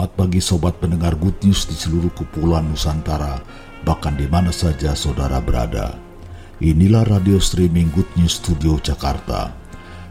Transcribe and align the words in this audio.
Selamat 0.00 0.16
pagi 0.16 0.40
sobat 0.40 0.80
pendengar 0.80 1.12
Good 1.12 1.44
News 1.44 1.68
di 1.68 1.76
seluruh 1.76 2.08
kepulauan 2.16 2.72
Nusantara, 2.72 3.36
bahkan 3.84 4.16
di 4.16 4.24
mana 4.24 4.48
saja 4.48 4.96
saudara 4.96 5.44
berada. 5.44 5.92
Inilah 6.56 7.04
radio 7.04 7.36
streaming 7.36 7.92
Good 7.92 8.08
News 8.16 8.40
Studio 8.40 8.80
Jakarta. 8.80 9.52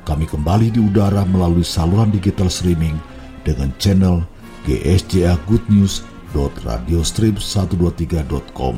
Kami 0.05 0.29
kembali 0.29 0.69
di 0.69 0.77
udara 0.77 1.25
melalui 1.25 1.65
saluran 1.65 2.13
digital 2.13 2.53
streaming 2.53 3.01
dengan 3.41 3.73
channel 3.81 4.21
GSJA 4.69 5.41
Good 5.49 5.65
News 5.73 6.05
radiostream123.com 6.37 8.75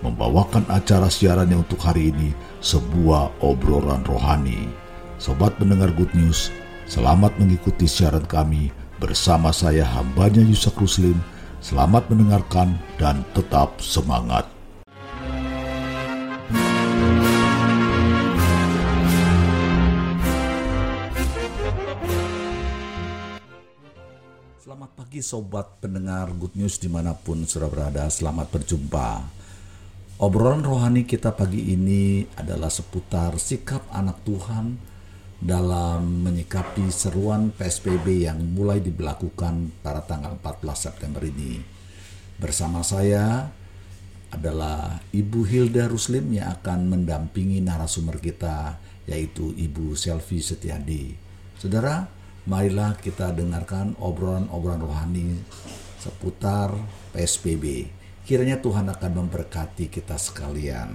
membawakan 0.00 0.64
acara 0.72 1.12
siarannya 1.12 1.60
untuk 1.60 1.84
hari 1.84 2.16
ini 2.16 2.32
sebuah 2.64 3.44
obrolan 3.44 4.08
rohani. 4.08 4.72
Sobat 5.20 5.60
pendengar 5.60 5.92
Good 5.92 6.16
News, 6.16 6.48
selamat 6.88 7.36
mengikuti 7.36 7.84
siaran 7.84 8.24
kami 8.24 8.79
Bersama 9.00 9.48
saya 9.48 9.88
hambanya 9.96 10.44
Yusak 10.44 10.76
Ruslim, 10.76 11.16
selamat 11.64 12.12
mendengarkan 12.12 12.76
dan 13.00 13.24
tetap 13.32 13.80
semangat. 13.80 14.44
Selamat 24.60 24.92
pagi 24.92 25.24
sobat 25.24 25.80
pendengar 25.80 26.28
Good 26.36 26.60
News 26.60 26.76
di 26.76 26.92
mana 26.92 27.16
pun 27.16 27.48
sudah 27.48 27.72
berada, 27.72 28.04
selamat 28.04 28.52
berjumpa. 28.52 29.24
Obrolan 30.20 30.60
rohani 30.60 31.08
kita 31.08 31.32
pagi 31.32 31.72
ini 31.72 32.28
adalah 32.36 32.68
seputar 32.68 33.40
sikap 33.40 33.80
anak 33.96 34.20
Tuhan 34.28 34.89
dalam 35.40 36.20
menyikapi 36.20 36.92
seruan 36.92 37.48
PSBB 37.56 38.28
yang 38.28 38.38
mulai 38.52 38.84
diberlakukan 38.84 39.80
pada 39.80 40.04
tanggal 40.04 40.36
14 40.36 40.76
September 40.76 41.24
ini. 41.24 41.64
Bersama 42.36 42.84
saya 42.84 43.48
adalah 44.30 45.00
Ibu 45.10 45.40
Hilda 45.48 45.88
Ruslim 45.88 46.36
yang 46.36 46.52
akan 46.60 46.92
mendampingi 46.92 47.64
narasumber 47.64 48.20
kita 48.20 48.76
yaitu 49.08 49.56
Ibu 49.56 49.96
Selvi 49.96 50.38
Setiadi. 50.44 51.16
Saudara, 51.56 52.04
marilah 52.44 52.94
kita 53.00 53.32
dengarkan 53.32 53.96
obrolan-obrolan 53.98 54.84
rohani 54.84 55.40
seputar 55.98 56.72
PSBB. 57.16 57.88
Kiranya 58.28 58.62
Tuhan 58.62 58.86
akan 58.92 59.12
memberkati 59.24 59.90
kita 59.90 60.14
sekalian. 60.14 60.94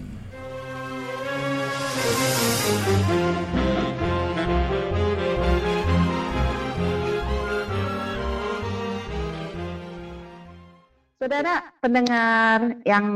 Saudara 11.26 11.73
pendengar 11.81 12.86
yang 12.86 13.08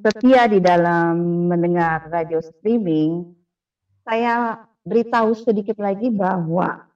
setia 0.00 0.48
di 0.48 0.56
dalam 0.56 1.44
mendengar 1.52 2.08
radio 2.08 2.40
streaming, 2.40 3.36
saya 4.08 4.64
beritahu 4.88 5.36
sedikit 5.36 5.76
lagi 5.76 6.08
bahwa 6.08 6.88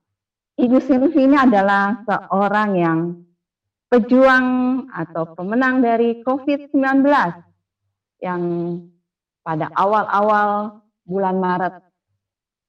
Ibu 0.56 0.80
Silvi 0.80 1.28
ini 1.28 1.36
adalah 1.36 2.00
seorang 2.08 2.70
yang 2.80 3.20
pejuang 3.92 4.48
atau 4.96 5.36
pemenang 5.36 5.84
dari 5.84 6.24
COVID-19 6.24 7.04
yang 8.24 8.40
pada 9.44 9.68
awal-awal 9.76 10.80
bulan 11.04 11.36
Maret 11.36 11.84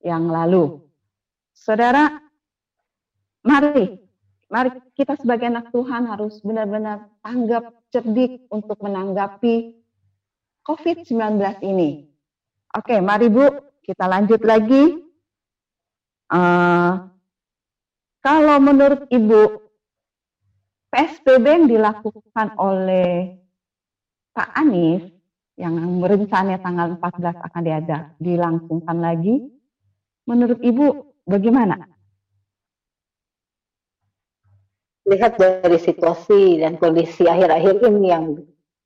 yang 0.04 0.28
lalu. 0.28 0.84
Saudara, 1.56 2.20
mari 3.47 4.03
Mari 4.53 4.69
kita 4.94 5.18
sebagai 5.18 5.50
anak 5.50 5.74
Tuhan 5.74 6.06
harus 6.06 6.38
benar-benar 6.46 7.09
tanggap 7.25 7.74
cerdik 7.94 8.50
untuk 8.50 8.81
menanggapi 8.81 9.78
COVID-19 10.66 11.62
ini. 11.62 12.09
Oke, 12.74 12.98
mari 12.98 13.30
Bu, 13.30 13.46
kita 13.86 14.09
lanjut 14.09 14.42
lagi. 14.42 14.98
Uh, 16.34 17.06
kalau 18.26 18.58
menurut 18.58 19.06
Ibu, 19.14 19.62
PSBB 20.90 21.46
yang 21.46 21.68
dilakukan 21.70 22.48
oleh 22.58 23.38
Pak 24.34 24.50
Anies 24.58 25.06
yang 25.54 25.78
merencanakan 25.78 26.66
tanggal 26.66 26.88
14 26.98 27.46
akan 27.46 27.62
diada, 27.62 27.98
dilangsungkan 28.18 28.98
lagi, 28.98 29.38
menurut 30.25 30.58
Ibu 30.66 30.86
bagaimana? 31.30 31.93
Lihat 35.03 35.36
dari 35.36 35.80
situasi 35.80 36.64
dan 36.64 36.80
kondisi 36.80 37.28
akhir-akhir 37.28 37.84
ini 37.84 38.08
yang 38.08 38.40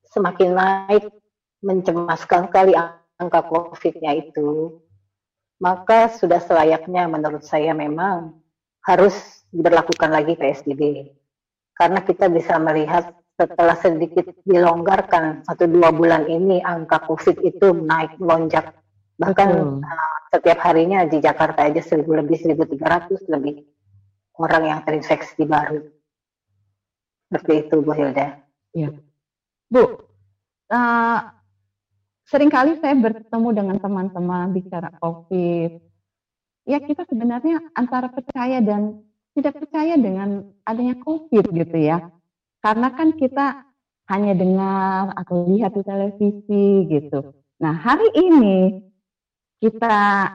semakin 0.10 0.58
naik 0.58 1.06
mencemaskan 1.62 2.50
sekali 2.50 2.74
angka 3.18 3.42
COVID-nya 3.50 4.18
itu, 4.18 4.82
maka 5.62 6.10
sudah 6.10 6.42
selayaknya 6.42 7.06
menurut 7.10 7.46
saya 7.46 7.74
memang 7.74 8.38
harus 8.86 9.46
diberlakukan 9.54 10.10
lagi 10.10 10.34
PSBB. 10.38 11.14
Karena 11.78 12.02
kita 12.02 12.30
bisa 12.34 12.58
melihat 12.58 13.14
setelah 13.38 13.78
sedikit 13.78 14.34
dilonggarkan 14.50 15.46
satu 15.46 15.70
dua 15.70 15.94
bulan 15.94 16.26
ini 16.26 16.58
angka 16.66 17.06
COVID 17.06 17.46
itu 17.46 17.70
naik 17.70 18.18
melonjak 18.18 18.74
bahkan 19.18 19.82
uh, 19.82 20.18
setiap 20.34 20.62
harinya 20.66 21.06
di 21.06 21.22
Jakarta 21.22 21.70
aja 21.70 21.82
seribu 21.82 22.18
lebih 22.18 22.38
1300 22.38 23.30
lebih 23.30 23.66
orang 24.38 24.64
yang 24.70 24.80
terinfeksi 24.86 25.46
baru. 25.46 25.86
Seperti 27.28 27.68
itu 27.68 27.76
Bu 27.84 27.92
Hilda. 27.92 28.40
Ya. 28.72 28.90
Bu, 29.68 29.84
uh, 30.72 31.20
sering 32.28 32.52
kali 32.52 32.80
saya 32.80 32.96
bertemu 32.96 33.50
dengan 33.52 33.78
teman-teman 33.80 34.56
bicara 34.56 34.92
COVID. 35.00 35.84
Ya 36.68 36.84
kita 36.84 37.08
sebenarnya 37.08 37.64
antara 37.76 38.12
percaya 38.12 38.60
dan 38.60 39.04
tidak 39.36 39.60
percaya 39.60 39.96
dengan 39.96 40.52
adanya 40.68 40.96
COVID 41.04 41.52
gitu 41.52 41.78
ya. 41.78 42.12
Karena 42.64 42.92
kan 42.92 43.16
kita 43.16 43.64
hanya 44.08 44.34
dengar 44.36 45.12
atau 45.16 45.48
lihat 45.52 45.76
di 45.76 45.84
televisi 45.84 46.66
gitu. 46.88 47.36
Nah 47.60 47.76
hari 47.76 48.08
ini 48.16 48.82
kita 49.60 50.28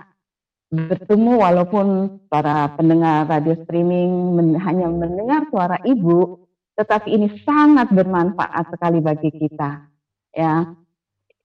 bertemu 0.73 1.33
walaupun 1.37 1.87
para 2.33 2.73
pendengar 2.81 3.29
radio 3.29 3.53
streaming 3.65 4.37
men, 4.37 4.49
hanya 4.57 4.89
mendengar 4.89 5.45
suara 5.53 5.77
ibu, 5.85 6.49
tetapi 6.77 7.09
ini 7.13 7.29
sangat 7.45 7.93
bermanfaat 7.93 8.73
sekali 8.73 8.99
bagi 9.05 9.29
kita. 9.29 9.87
Ya, 10.33 10.73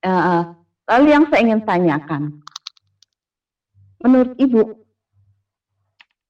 uh, 0.08 0.42
lalu 0.88 1.06
yang 1.12 1.28
saya 1.28 1.44
ingin 1.44 1.62
tanyakan, 1.68 2.40
menurut 4.00 4.32
ibu, 4.40 4.80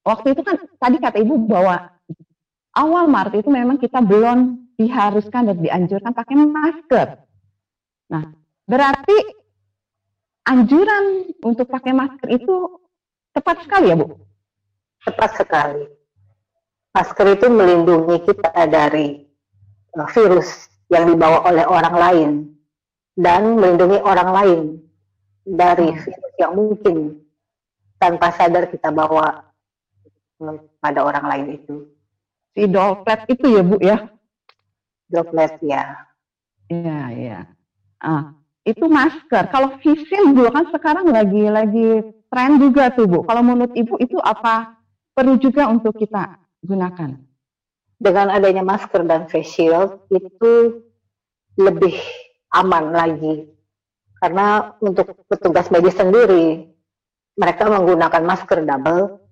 waktu 0.02 0.34
itu 0.34 0.42
kan 0.42 0.58
tadi 0.82 0.98
kata 0.98 1.22
ibu 1.22 1.38
bahwa 1.46 1.94
awal 2.74 3.06
Maret 3.06 3.46
itu 3.46 3.50
memang 3.50 3.78
kita 3.78 4.02
belum 4.02 4.66
diharuskan 4.74 5.54
dan 5.54 5.58
dianjurkan 5.62 6.12
pakai 6.14 6.34
masker. 6.34 7.08
Nah, 8.10 8.24
berarti 8.66 9.16
anjuran 10.46 11.30
untuk 11.46 11.70
pakai 11.70 11.94
masker 11.94 12.28
itu 12.34 12.82
tepat 13.30 13.62
sekali 13.62 13.94
ya 13.94 13.96
Bu? 13.98 14.18
Tepat 15.06 15.30
sekali 15.38 15.97
masker 16.92 17.26
itu 17.36 17.46
melindungi 17.52 18.16
kita 18.24 18.52
dari 18.68 19.22
uh, 19.96 20.08
virus 20.12 20.68
yang 20.88 21.08
dibawa 21.08 21.44
oleh 21.48 21.64
orang 21.68 21.96
lain 21.96 22.30
dan 23.18 23.58
melindungi 23.58 23.98
orang 24.00 24.30
lain 24.32 24.60
dari 25.44 25.92
hmm. 25.92 25.98
virus 26.00 26.32
yang 26.38 26.52
mungkin 26.54 26.96
tanpa 27.98 28.30
sadar 28.32 28.70
kita 28.70 28.94
bawa 28.94 29.42
pada 30.78 31.00
orang 31.02 31.24
lain 31.26 31.46
itu. 31.58 31.76
Si 32.54 32.62
droplet 32.70 33.26
itu 33.26 33.46
ya 33.58 33.62
Bu 33.66 33.76
ya? 33.82 34.06
Droplet 35.10 35.58
ya. 35.66 35.98
Iya, 36.70 37.00
iya. 37.10 37.40
Ah, 37.98 38.38
itu 38.62 38.86
masker. 38.86 39.50
Kalau 39.50 39.74
visin 39.82 40.30
Bu 40.30 40.46
kan 40.54 40.70
sekarang 40.70 41.10
lagi 41.10 41.42
lagi 41.50 41.88
tren 42.30 42.62
juga 42.62 42.94
tuh 42.94 43.10
Bu. 43.10 43.26
Kalau 43.26 43.42
menurut 43.42 43.74
Ibu 43.74 43.98
itu 43.98 44.14
apa 44.22 44.78
perlu 45.10 45.34
juga 45.42 45.66
untuk 45.66 45.98
kita 45.98 46.38
gunakan. 46.62 47.18
Dengan 47.98 48.30
adanya 48.30 48.62
masker 48.62 49.02
dan 49.02 49.26
face 49.26 49.58
shield 49.58 50.06
itu 50.14 50.82
lebih 51.58 51.98
aman 52.54 52.94
lagi. 52.94 53.50
Karena 54.18 54.74
untuk 54.82 55.14
petugas 55.26 55.70
medis 55.70 55.94
sendiri, 55.94 56.66
mereka 57.38 57.70
menggunakan 57.70 58.22
masker 58.22 58.66
double, 58.66 59.22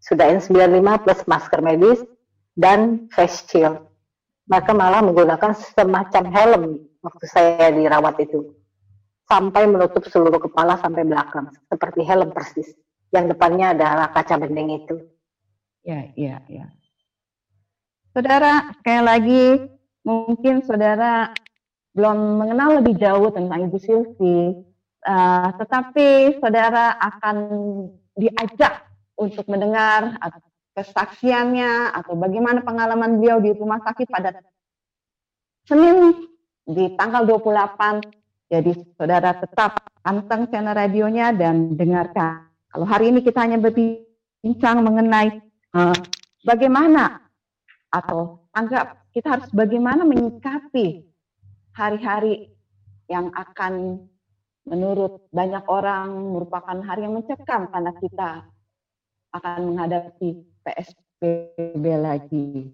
sudah 0.00 0.28
N95 0.36 0.88
plus 1.04 1.20
masker 1.24 1.60
medis, 1.64 2.00
dan 2.56 3.08
face 3.12 3.44
shield. 3.48 3.80
Mereka 4.48 4.72
malah 4.76 5.00
menggunakan 5.04 5.56
semacam 5.56 6.24
helm 6.32 6.62
waktu 7.00 7.24
saya 7.28 7.72
dirawat 7.72 8.16
itu. 8.20 8.52
Sampai 9.24 9.64
menutup 9.70 10.04
seluruh 10.10 10.42
kepala 10.42 10.76
sampai 10.80 11.06
belakang, 11.06 11.48
seperti 11.70 12.02
helm 12.02 12.34
persis. 12.34 12.68
Yang 13.14 13.36
depannya 13.36 13.72
adalah 13.78 14.10
kaca 14.10 14.36
bening 14.36 14.84
itu. 14.84 15.00
Ya, 15.80 16.12
ya, 16.12 16.44
ya. 16.46 16.66
Saudara, 18.12 18.74
sekali 18.76 19.02
lagi 19.06 19.44
mungkin 20.04 20.60
saudara 20.66 21.32
belum 21.96 22.42
mengenal 22.42 22.82
lebih 22.82 23.00
jauh 23.00 23.32
tentang 23.32 23.70
Ibu 23.70 23.78
Silvi, 23.80 24.60
uh, 25.08 25.48
tetapi 25.56 26.38
saudara 26.38 26.98
akan 27.00 27.36
diajak 28.18 28.84
untuk 29.16 29.48
mendengar 29.48 30.20
kesaksiannya 30.76 31.96
atau 31.96 32.14
bagaimana 32.14 32.62
pengalaman 32.62 33.18
beliau 33.18 33.40
di 33.40 33.50
rumah 33.56 33.80
sakit 33.82 34.06
pada 34.08 34.36
Senin 35.68 36.28
di 36.66 36.94
tanggal 36.96 37.24
28. 37.24 38.50
Jadi 38.50 38.72
saudara 38.98 39.38
tetap 39.38 39.86
pantang 40.02 40.50
channel 40.50 40.74
radionya 40.74 41.30
dan 41.30 41.78
dengarkan. 41.78 42.50
Kalau 42.70 42.86
hari 42.86 43.14
ini 43.14 43.22
kita 43.22 43.46
hanya 43.46 43.58
berbincang 43.62 44.82
mengenai 44.82 45.49
uh, 45.74 45.96
bagaimana 46.46 47.20
atau 47.90 48.46
anggap 48.54 49.02
kita 49.10 49.38
harus 49.38 49.50
bagaimana 49.50 50.06
menyikapi 50.06 51.02
hari-hari 51.74 52.54
yang 53.10 53.34
akan 53.34 54.06
menurut 54.66 55.26
banyak 55.34 55.66
orang 55.66 56.14
merupakan 56.30 56.78
hari 56.86 57.02
yang 57.02 57.18
mencekam 57.18 57.66
karena 57.74 57.90
kita 57.98 58.30
akan 59.34 59.74
menghadapi 59.74 60.46
PSBB 60.62 61.84
lagi. 61.98 62.70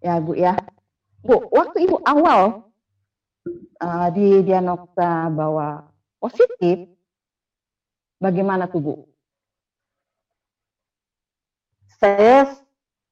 Ya 0.00 0.20
Bu 0.20 0.36
ya. 0.36 0.56
Bu, 1.24 1.48
waktu 1.48 1.88
Ibu 1.88 2.04
awal 2.04 2.68
uh, 3.80 4.08
di 4.12 4.44
diagnosa 4.44 5.32
bahwa 5.32 5.88
positif, 6.20 6.84
bagaimana 8.20 8.68
tuh 8.68 8.80
Bu? 8.84 8.94
Saya 12.04 12.52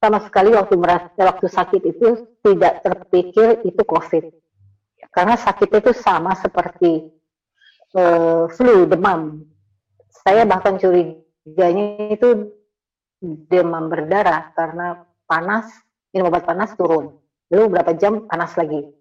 sama 0.04 0.20
sekali 0.20 0.52
waktu 0.52 0.76
merasa 0.76 1.16
waktu 1.16 1.48
sakit 1.48 1.80
itu 1.96 2.28
tidak 2.44 2.84
terpikir 2.84 3.64
itu 3.64 3.80
COVID. 3.88 4.28
Karena 5.08 5.32
sakit 5.32 5.80
itu 5.80 5.96
sama 5.96 6.36
seperti 6.36 7.08
uh, 7.96 8.52
flu, 8.52 8.84
demam. 8.84 9.48
Saya 10.12 10.44
bahkan 10.44 10.76
curiganya 10.76 12.12
itu 12.12 12.52
demam 13.48 13.88
berdarah 13.88 14.52
karena 14.52 15.08
panas, 15.24 15.72
minum 16.12 16.28
obat 16.28 16.44
panas 16.44 16.76
turun. 16.76 17.16
Lalu 17.48 17.72
beberapa 17.72 17.96
jam 17.96 18.28
panas 18.28 18.52
lagi. 18.60 18.92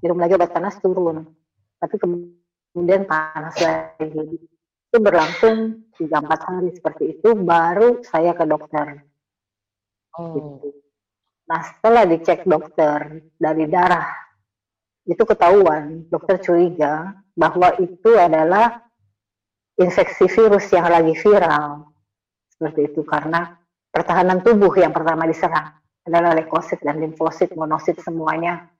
Minum 0.00 0.16
lagi 0.16 0.32
obat 0.32 0.48
panas 0.48 0.80
turun. 0.80 1.28
Tapi 1.76 2.00
kemudian 2.00 3.04
panas 3.04 3.52
lagi. 3.60 4.40
Itu 4.88 4.96
berlangsung 4.96 5.92
3-4 6.00 6.24
hari 6.24 6.72
seperti 6.72 7.20
itu, 7.20 7.36
baru 7.36 8.00
saya 8.00 8.32
ke 8.32 8.48
dokter 8.48 9.04
Oh. 10.16 10.32
Gitu. 10.34 10.68
Nah 11.46 11.60
setelah 11.62 12.02
dicek 12.08 12.42
dokter 12.48 13.22
dari 13.38 13.64
darah 13.70 14.08
itu 15.06 15.22
ketahuan 15.22 16.02
dokter 16.10 16.42
curiga 16.42 17.14
bahwa 17.38 17.70
itu 17.78 18.10
adalah 18.18 18.82
infeksi 19.78 20.26
virus 20.26 20.66
yang 20.74 20.90
lagi 20.90 21.14
viral 21.14 21.86
seperti 22.50 22.90
itu 22.90 23.06
karena 23.06 23.54
pertahanan 23.92 24.42
tubuh 24.42 24.72
yang 24.74 24.90
pertama 24.90 25.28
diserang 25.28 25.76
adalah 26.06 26.32
leukosit 26.38 26.80
dan 26.86 27.02
limfosit, 27.02 27.52
monosit 27.58 27.98
semuanya 28.00 28.70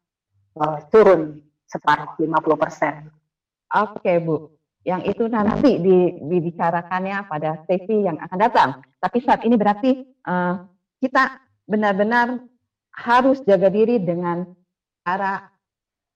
uh, 0.56 0.78
turun 0.88 1.42
separuh 1.66 2.14
50 2.18 2.62
persen. 2.62 3.10
Oke 3.66 4.22
Bu, 4.22 4.56
yang 4.86 5.02
itu 5.02 5.26
nanti 5.26 5.82
dibicarakannya 6.22 7.26
pada 7.26 7.66
sesi 7.66 8.06
yang 8.06 8.16
akan 8.22 8.38
datang. 8.38 8.70
Tapi 9.02 9.18
saat 9.26 9.42
ini 9.42 9.58
berarti 9.58 9.90
uh, 10.22 10.62
kita 11.02 11.42
benar-benar 11.66 12.40
harus 12.96 13.42
jaga 13.44 13.68
diri 13.68 14.00
dengan 14.00 14.48
cara 15.04 15.44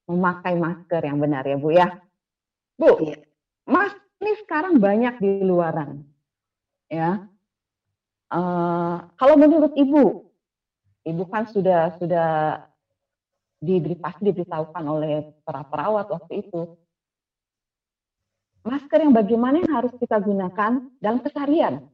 memakai 0.08 0.56
masker 0.56 1.02
yang 1.04 1.18
benar 1.20 1.44
ya 1.46 1.56
Bu 1.60 1.68
ya. 1.70 1.88
Bu, 2.80 2.90
iya. 3.04 3.20
Mas 3.68 3.92
ini 4.24 4.32
sekarang 4.40 4.80
banyak 4.80 5.20
di 5.20 5.44
luaran. 5.44 6.02
Ya. 6.88 7.28
Uh, 8.30 9.04
kalau 9.18 9.36
menurut 9.36 9.74
Ibu, 9.74 10.24
Ibu 11.04 11.22
kan 11.28 11.50
sudah 11.50 11.98
sudah 11.98 12.62
diberi 13.60 13.94
pasti 14.00 14.32
diberitahukan 14.32 14.84
oleh 14.88 15.36
para 15.44 15.62
perawat 15.68 16.08
waktu 16.08 16.48
itu. 16.48 16.78
Masker 18.64 19.00
yang 19.04 19.12
bagaimana 19.16 19.60
yang 19.60 19.72
harus 19.72 19.92
kita 19.96 20.20
gunakan 20.20 20.88
dalam 21.00 21.18
keseharian? 21.24 21.88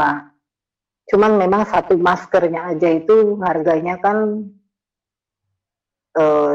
Cuman 1.11 1.35
memang 1.35 1.67
satu 1.67 1.99
maskernya 1.99 2.71
aja 2.71 2.87
itu 2.87 3.35
harganya 3.43 3.99
kan 3.99 4.47
uh, 6.15 6.53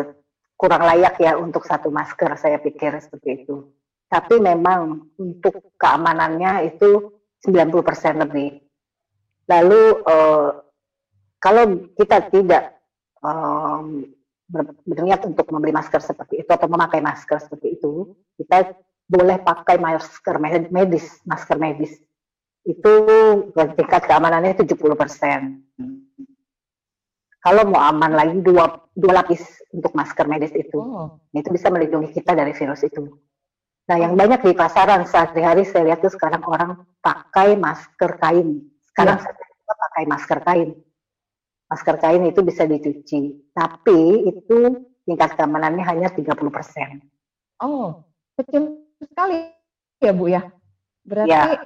kurang 0.57 0.83
layak 0.89 1.21
ya 1.21 1.37
untuk 1.37 1.69
satu 1.69 1.93
masker 1.93 2.33
saya 2.41 2.57
pikir 2.63 2.97
seperti 2.97 3.45
itu. 3.45 3.69
Tapi 4.09 4.41
memang 4.41 5.13
untuk 5.19 5.75
keamanannya 5.77 6.73
itu 6.73 7.13
90% 7.45 8.25
lebih. 8.25 8.65
Lalu 9.51 9.83
uh, 10.07 10.66
kalau 11.37 11.93
kita 11.95 12.33
tidak 12.33 12.81
um, 13.21 14.09
berniat 14.87 15.27
untuk 15.27 15.51
membeli 15.51 15.75
masker 15.75 15.99
seperti 15.99 16.47
itu 16.47 16.51
atau 16.51 16.71
memakai 16.71 17.03
masker 17.03 17.43
seperti 17.43 17.77
itu, 17.77 18.15
kita 18.39 18.73
boleh 19.07 19.43
pakai 19.43 19.77
masker 19.79 20.37
medis, 20.71 21.23
masker 21.27 21.59
medis. 21.59 21.99
Itu 22.67 22.95
tingkat 23.55 24.07
keamanannya 24.07 24.59
70 24.59 24.75
persen. 24.99 25.63
Kalau 27.43 27.63
mau 27.71 27.79
aman 27.79 28.11
lagi 28.11 28.43
dua, 28.43 28.91
dua 28.91 29.23
lapis 29.23 29.63
untuk 29.71 29.95
masker 29.95 30.27
medis 30.27 30.51
itu, 30.51 30.83
oh. 30.83 31.23
itu 31.31 31.47
bisa 31.55 31.71
melindungi 31.71 32.11
kita 32.11 32.35
dari 32.35 32.51
virus 32.51 32.83
itu. 32.83 33.07
Nah, 33.87 34.03
yang 34.03 34.19
banyak 34.19 34.43
di 34.43 34.51
pasaran 34.51 35.07
sehari-hari 35.07 35.63
saya 35.63 35.95
lihat 35.95 36.03
tuh 36.03 36.11
sekarang 36.11 36.43
orang 36.43 36.83
pakai 36.99 37.55
masker 37.55 38.19
kain. 38.19 38.67
Sekarang 38.91 39.23
ya. 39.23 39.31
saya 39.31 39.47
pakai 39.63 40.05
masker 40.11 40.39
kain 40.43 40.71
masker 41.67 41.97
kain 41.99 42.23
itu 42.27 42.41
bisa 42.47 42.63
dicuci, 42.65 43.51
tapi 43.51 44.31
itu 44.31 44.59
tingkat 45.07 45.35
keamanannya 45.35 45.83
hanya 45.83 46.09
30%. 46.11 46.35
Oh, 47.63 48.07
kecil 48.39 48.87
sekali 49.03 49.51
ya 50.03 50.13
Bu 50.15 50.27
ya. 50.31 50.43
Berarti 51.07 51.31
ya. 51.31 51.63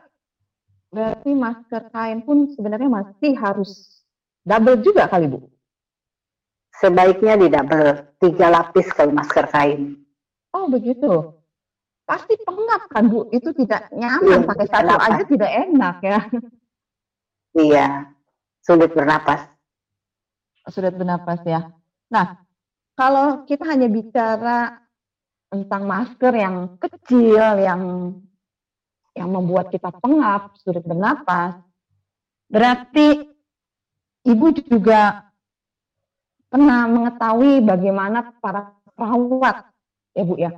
berarti 0.90 1.30
masker 1.32 1.82
kain 1.92 2.20
pun 2.24 2.50
sebenarnya 2.52 2.90
masih 2.90 3.32
harus 3.36 4.04
double 4.44 4.80
juga 4.80 5.08
kali 5.08 5.28
Bu. 5.28 5.48
Sebaiknya 6.80 7.36
di 7.36 7.52
double, 7.52 8.16
tiga 8.24 8.48
lapis 8.48 8.88
kalau 8.96 9.12
masker 9.12 9.48
kain. 9.52 10.00
Oh 10.56 10.64
begitu. 10.68 11.36
Pasti 12.08 12.34
pengap 12.42 12.88
kan 12.88 13.06
Bu, 13.06 13.28
itu 13.30 13.52
tidak 13.54 13.86
nyaman, 13.92 14.42
ya, 14.42 14.48
pakai 14.48 14.66
satu 14.66 14.96
aja 14.96 15.24
tidak 15.28 15.50
enak 15.68 15.96
ya. 16.02 16.20
Iya, 17.50 17.88
sulit 18.62 18.94
bernapas 18.94 19.50
sulit 20.68 20.92
bernapas 20.92 21.40
ya. 21.48 21.72
Nah, 22.12 22.36
kalau 22.98 23.48
kita 23.48 23.64
hanya 23.64 23.88
bicara 23.88 24.76
tentang 25.48 25.88
masker 25.88 26.32
yang 26.36 26.76
kecil, 26.76 27.56
yang 27.62 27.82
yang 29.16 29.28
membuat 29.32 29.72
kita 29.72 29.90
pengap, 29.90 30.54
sulit 30.60 30.84
bernapas, 30.84 31.58
berarti 32.46 33.24
ibu 34.28 34.46
juga 34.54 35.32
pernah 36.50 36.86
mengetahui 36.86 37.62
bagaimana 37.62 38.36
para 38.38 38.74
perawat, 38.94 39.70
ya 40.14 40.22
bu 40.26 40.34
ya, 40.38 40.52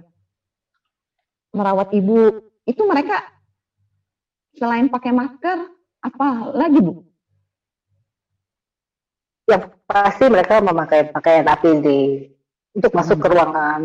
merawat 1.52 1.92
ibu 1.94 2.42
itu 2.64 2.82
mereka 2.84 3.22
selain 4.56 4.88
pakai 4.92 5.12
masker, 5.14 5.68
apa 6.02 6.52
lagi 6.52 6.80
bu? 6.80 7.11
Yang 9.52 9.62
pasti 9.84 10.24
mereka 10.32 10.64
memakai 10.64 11.12
pakaian 11.12 11.44
APD 11.44 11.86
untuk 12.72 12.92
masuk 12.96 13.20
ke 13.20 13.28
hmm. 13.28 13.34
ruangan. 13.36 13.82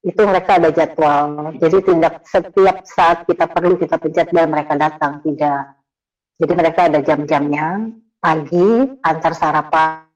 Itu 0.00 0.22
mereka 0.24 0.56
ada 0.56 0.72
jadwal. 0.72 1.54
Jadi 1.60 1.78
tidak 1.84 2.24
setiap 2.24 2.76
saat 2.88 3.28
kita 3.28 3.44
perlu 3.46 3.76
kita 3.76 4.00
pencet 4.00 4.32
dan 4.32 4.48
mereka 4.48 4.74
datang. 4.74 5.20
Tidak. 5.20 5.64
Jadi 6.40 6.52
mereka 6.56 6.88
ada 6.88 6.98
jam-jamnya. 7.04 7.92
Pagi 8.16 8.96
antar 9.04 9.32
sarapan. 9.36 10.08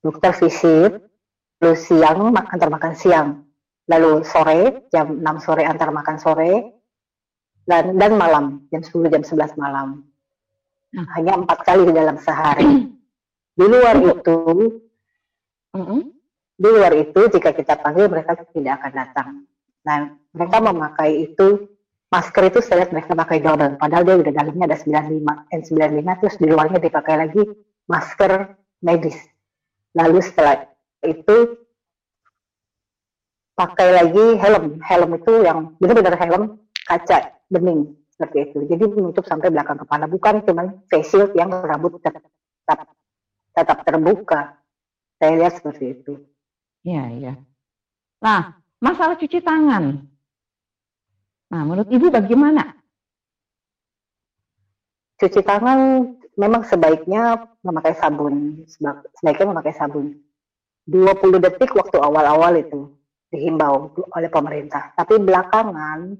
Dokter 0.00 0.32
visit. 0.38 1.02
Lalu 1.60 1.76
siang 1.76 2.30
antar 2.30 2.70
makan 2.70 2.94
siang. 2.94 3.28
Lalu 3.90 4.22
sore 4.22 4.86
jam 4.94 5.18
6 5.18 5.44
sore 5.44 5.66
antar 5.66 5.90
makan 5.90 6.16
sore. 6.22 6.52
Dan 7.66 7.98
dan 7.98 8.14
malam 8.14 8.70
jam 8.70 8.86
10 8.86 9.10
jam 9.10 9.22
11 9.26 9.58
malam 9.58 10.09
hanya 10.94 11.32
empat 11.38 11.58
kali 11.62 11.90
dalam 11.90 12.16
sehari. 12.18 12.66
Di 13.58 13.66
luar 13.66 13.96
itu, 14.00 14.38
-hmm. 15.76 16.00
di 16.56 16.68
luar 16.70 16.92
itu 16.96 17.20
jika 17.28 17.52
kita 17.52 17.76
panggil 17.76 18.08
mereka 18.08 18.32
tidak 18.56 18.80
akan 18.80 18.92
datang. 18.94 19.28
Dan 19.84 20.00
mereka 20.32 20.56
memakai 20.64 21.28
itu 21.28 21.68
masker 22.08 22.48
itu 22.48 22.64
saya 22.64 22.84
lihat 22.84 22.90
mereka 22.96 23.12
pakai 23.12 23.38
double, 23.44 23.76
padahal 23.76 24.04
dia 24.08 24.16
udah 24.16 24.32
dalamnya 24.32 24.64
ada 24.72 24.78
95 24.80 25.52
N95 25.60 26.08
terus 26.24 26.36
di 26.40 26.46
luarnya 26.48 26.78
dipakai 26.80 27.14
lagi 27.20 27.42
masker 27.84 28.32
medis. 28.80 29.18
Lalu 29.92 30.18
setelah 30.24 30.64
itu 31.04 31.36
pakai 33.60 33.88
lagi 33.92 34.24
helm. 34.40 34.80
Helm 34.80 35.10
itu 35.20 35.32
yang 35.44 35.76
benar-benar 35.76 36.16
helm 36.16 36.56
kaca 36.88 37.34
bening 37.52 37.99
seperti 38.20 38.52
itu. 38.52 38.58
Jadi 38.68 38.84
menutup 38.84 39.24
sampai 39.24 39.48
belakang 39.48 39.80
kepala, 39.80 40.04
bukan 40.04 40.44
cuma 40.44 40.76
face 40.92 41.08
shield 41.08 41.32
yang 41.32 41.48
rambut 41.48 41.96
tetap 42.04 42.20
tetap 43.56 43.78
terbuka. 43.88 44.60
Saya 45.16 45.32
lihat 45.40 45.56
seperti 45.56 45.96
itu. 45.96 46.20
Iya, 46.84 47.04
iya. 47.16 47.32
Nah, 48.20 48.60
masalah 48.76 49.16
cuci 49.16 49.40
tangan. 49.40 50.04
Nah, 51.48 51.62
menurut 51.64 51.88
Ibu 51.88 52.12
bagaimana? 52.12 52.76
Cuci 55.16 55.40
tangan 55.40 56.12
memang 56.36 56.62
sebaiknya 56.68 57.48
memakai 57.64 57.96
sabun. 57.96 58.64
Sebaiknya 59.16 59.46
memakai 59.48 59.72
sabun. 59.72 60.20
20 60.88 61.40
detik 61.40 61.72
waktu 61.76 61.96
awal-awal 62.00 62.56
itu 62.56 62.92
dihimbau 63.28 63.92
oleh 64.16 64.30
pemerintah. 64.32 64.92
Tapi 64.96 65.20
belakangan 65.20 66.16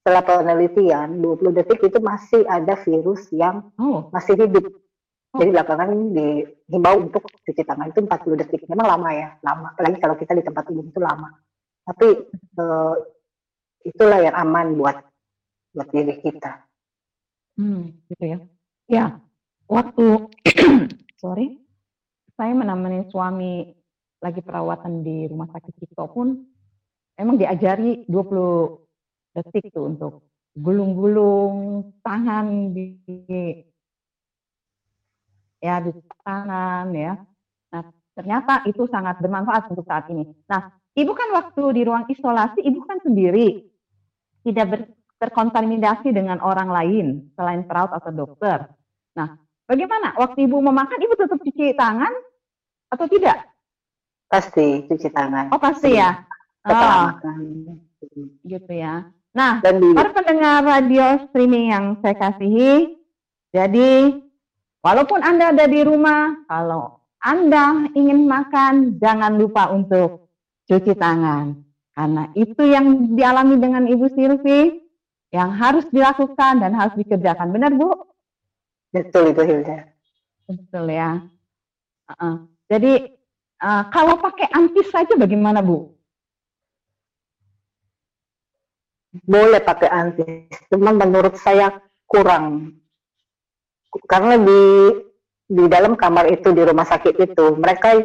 setelah 0.00 0.24
penelitian 0.24 1.20
20 1.20 1.56
detik 1.60 1.84
itu 1.84 2.00
masih 2.00 2.48
ada 2.48 2.72
virus 2.80 3.28
yang 3.36 3.68
oh. 3.76 4.08
masih 4.08 4.32
hidup. 4.32 4.64
Oh. 5.36 5.38
Jadi 5.44 5.50
belakangan 5.52 5.88
dihimbau 6.16 6.96
untuk 7.04 7.28
cuci 7.28 7.62
tangan 7.68 7.92
itu 7.92 8.00
40 8.00 8.40
detik. 8.40 8.64
Memang 8.72 8.96
lama 8.96 9.08
ya, 9.12 9.36
lama. 9.44 9.76
Apalagi 9.76 10.00
kalau 10.00 10.16
kita 10.16 10.32
di 10.32 10.40
tempat 10.40 10.64
umum 10.72 10.88
itu 10.88 11.00
lama. 11.04 11.28
Tapi 11.84 12.08
uh, 12.56 12.96
itulah 13.84 14.24
yang 14.24 14.36
aman 14.40 14.72
buat 14.80 14.96
buat 15.76 15.88
diri 15.92 16.16
kita. 16.24 16.64
Hmm, 17.60 17.92
gitu 18.08 18.24
ya. 18.24 18.38
Ya, 18.88 19.04
waktu 19.68 20.32
sorry, 21.22 21.60
saya 22.40 22.56
menemani 22.56 23.04
suami 23.12 23.68
lagi 24.24 24.40
perawatan 24.40 25.04
di 25.04 25.28
rumah 25.28 25.46
sakit 25.52 25.72
Cipto 25.76 26.08
pun 26.08 26.40
emang 27.20 27.36
diajari 27.36 28.08
20 28.08 28.89
detik 29.40 29.72
tuh 29.72 29.88
untuk 29.88 30.12
gulung-gulung 30.52 31.88
tangan 32.04 32.74
di 32.74 33.00
ya 35.60 35.80
di 35.84 35.92
tangan 36.24 36.90
ya. 36.92 37.14
Nah, 37.70 37.82
ternyata 38.16 38.64
itu 38.66 38.88
sangat 38.90 39.20
bermanfaat 39.22 39.70
untuk 39.70 39.86
saat 39.86 40.08
ini. 40.10 40.26
Nah, 40.48 40.72
Ibu 40.90 41.12
kan 41.14 41.30
waktu 41.30 41.62
di 41.76 41.82
ruang 41.86 42.04
isolasi, 42.10 42.60
Ibu 42.66 42.80
kan 42.82 42.98
sendiri 43.04 43.62
tidak 44.42 44.66
ber, 44.66 44.80
terkontaminasi 45.20 46.10
dengan 46.10 46.40
orang 46.42 46.72
lain 46.72 47.06
selain 47.36 47.62
perawat 47.68 47.94
atau 48.00 48.10
dokter. 48.10 48.66
Nah, 49.14 49.36
bagaimana? 49.68 50.16
Waktu 50.16 50.48
Ibu 50.48 50.56
memakan, 50.58 50.98
Ibu 50.98 51.14
tetap 51.14 51.38
cuci 51.38 51.76
tangan 51.76 52.10
atau 52.90 53.06
tidak? 53.06 53.38
Pasti 54.26 54.88
cuci 54.88 55.08
tangan. 55.12 55.50
Oh 55.54 55.60
pasti 55.60 55.94
ya. 55.94 56.24
Oh. 56.66 57.10
Gitu 58.46 58.72
ya. 58.72 59.06
Nah, 59.30 59.62
para 59.62 60.10
pendengar 60.10 60.66
radio 60.66 61.22
streaming 61.30 61.70
yang 61.70 61.84
saya 62.02 62.18
kasihi, 62.18 62.98
jadi 63.54 64.18
walaupun 64.82 65.22
Anda 65.22 65.54
ada 65.54 65.70
di 65.70 65.80
rumah, 65.86 66.34
kalau 66.50 66.98
Anda 67.22 67.86
ingin 67.94 68.26
makan, 68.26 68.98
jangan 68.98 69.38
lupa 69.38 69.70
untuk 69.70 70.30
cuci 70.66 70.98
tangan. 70.98 71.62
Karena 71.94 72.26
itu 72.34 72.62
yang 72.66 73.14
dialami 73.14 73.54
dengan 73.60 73.86
Ibu 73.86 74.06
Silvi, 74.18 74.82
yang 75.30 75.54
harus 75.54 75.86
dilakukan 75.94 76.58
dan 76.58 76.74
harus 76.74 76.98
dikerjakan. 76.98 77.54
Benar, 77.54 77.70
Bu? 77.76 77.94
Betul, 78.90 79.30
Ibu 79.30 79.42
Hilda. 79.46 79.86
Betul 80.50 80.90
ya. 80.90 81.22
Uh 82.10 82.12
-uh. 82.18 82.34
Jadi 82.66 83.20
Uh, 83.60 83.84
kalau 83.92 84.16
pakai 84.16 84.48
antis 84.56 84.88
saja 84.88 85.12
bagaimana 85.20 85.60
Bu? 85.60 85.92
Boleh 89.10 89.58
pakai 89.58 89.90
antis, 89.90 90.54
cuma 90.70 90.94
menurut 90.94 91.34
saya 91.34 91.82
kurang. 92.06 92.78
Karena 94.06 94.38
di 94.38 94.62
di 95.50 95.64
dalam 95.66 95.98
kamar 95.98 96.30
itu 96.30 96.54
di 96.54 96.62
rumah 96.62 96.86
sakit 96.86 97.18
itu 97.18 97.58
mereka 97.58 97.98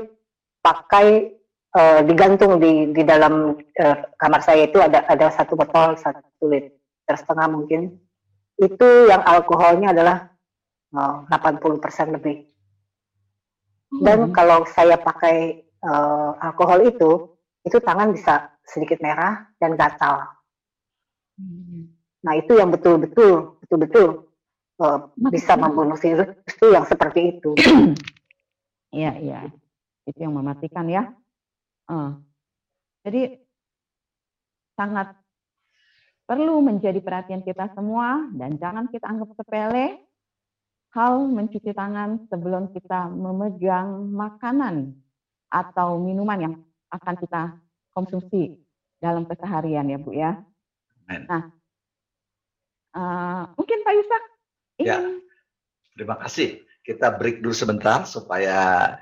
pakai 0.66 1.30
uh, 1.78 2.02
digantung 2.02 2.58
di 2.58 2.90
di 2.90 3.06
dalam 3.06 3.54
uh, 3.54 3.98
kamar 4.18 4.42
saya 4.42 4.66
itu 4.66 4.82
ada 4.82 5.06
ada 5.06 5.30
satu 5.30 5.54
botol 5.54 5.94
satu 5.94 6.42
liter 6.50 6.74
setengah 7.06 7.46
mungkin 7.54 8.02
itu 8.58 8.90
yang 9.06 9.22
alkoholnya 9.22 9.94
adalah 9.94 10.34
uh, 10.98 11.22
80% 11.30 12.18
lebih 12.18 12.50
dan 14.04 14.28
hmm. 14.28 14.34
kalau 14.36 14.66
saya 14.68 14.98
pakai 15.00 15.64
uh, 15.86 16.36
alkohol 16.42 16.84
itu, 16.84 17.12
itu 17.64 17.78
tangan 17.80 18.12
bisa 18.12 18.52
sedikit 18.66 19.00
merah 19.00 19.46
dan 19.62 19.78
gatal. 19.80 20.26
Nah 22.25 22.34
itu 22.39 22.58
yang 22.58 22.72
betul-betul, 22.74 23.60
betul-betul 23.62 24.25
uh, 24.82 25.00
bisa 25.30 25.54
membunuh 25.60 26.00
virus 26.00 26.34
itu 26.48 26.65
yang 26.72 26.86
seperti 26.88 27.38
itu. 27.38 27.51
Iya, 28.96 29.12
iya. 29.20 29.42
Itu 30.08 30.24
yang 30.24 30.39
mematikan 30.39 30.88
ya. 30.88 31.12
Uh. 31.92 32.15
Jadi 33.04 33.44
sangat 34.80 35.20
perlu 36.24 36.63
menjadi 36.63 37.04
perhatian 37.04 37.44
kita 37.44 37.75
semua 37.75 38.24
dan 38.32 38.56
jangan 38.56 38.88
kita 38.88 39.04
anggap 39.04 39.36
sepele 39.36 40.00
hal 40.96 41.27
mencuci 41.27 41.75
tangan 41.75 42.24
sebelum 42.32 42.72
kita 42.72 43.12
memegang 43.12 44.10
makanan 44.15 44.96
atau 45.51 46.00
minuman 46.00 46.39
yang 46.39 46.54
akan 46.88 47.15
kita 47.20 47.60
konsumsi 47.92 48.56
dalam 49.04 49.27
keseharian 49.27 49.92
ya 49.92 50.00
Bu 50.00 50.15
ya. 50.15 50.39
Nah, 51.06 51.44
uh, 52.98 53.44
mungkin 53.54 53.80
Pak 53.86 53.94
Yusak 53.94 54.24
ingin... 54.82 54.88
Ya, 54.90 54.98
terima 55.94 56.16
kasih. 56.22 56.66
Kita 56.86 57.14
break 57.14 57.42
dulu 57.42 57.54
sebentar 57.54 58.06
supaya 58.06 58.94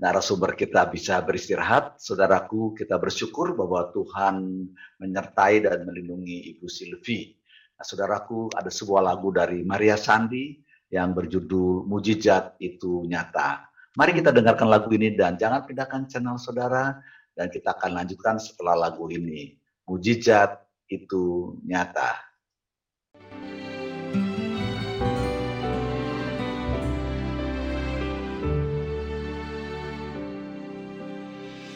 narasumber 0.00 0.52
kita 0.56 0.84
bisa 0.92 1.20
beristirahat. 1.24 1.96
Saudaraku, 2.00 2.76
kita 2.76 3.00
bersyukur 3.00 3.56
bahwa 3.56 3.88
Tuhan 3.92 4.68
menyertai 5.00 5.64
dan 5.64 5.88
melindungi 5.88 6.56
Ibu 6.56 6.66
Silvi. 6.68 7.32
Nah, 7.74 7.84
saudaraku, 7.84 8.52
ada 8.54 8.68
sebuah 8.68 9.02
lagu 9.02 9.32
dari 9.32 9.64
Maria 9.64 9.96
Sandi 9.96 10.60
yang 10.92 11.16
berjudul 11.16 11.88
Mujizat 11.88 12.54
itu 12.62 13.02
Nyata. 13.08 13.66
Mari 13.94 14.10
kita 14.18 14.34
dengarkan 14.34 14.66
lagu 14.70 14.90
ini 14.90 15.14
dan 15.14 15.38
jangan 15.38 15.62
pindahkan 15.66 16.10
channel 16.10 16.34
saudara 16.34 16.98
dan 17.34 17.46
kita 17.50 17.74
akan 17.74 17.94
lanjutkan 17.94 18.42
setelah 18.42 18.74
lagu 18.74 19.06
ini. 19.10 19.54
Mujizat 19.86 20.63
itu 20.88 21.56
nyata. 21.64 22.34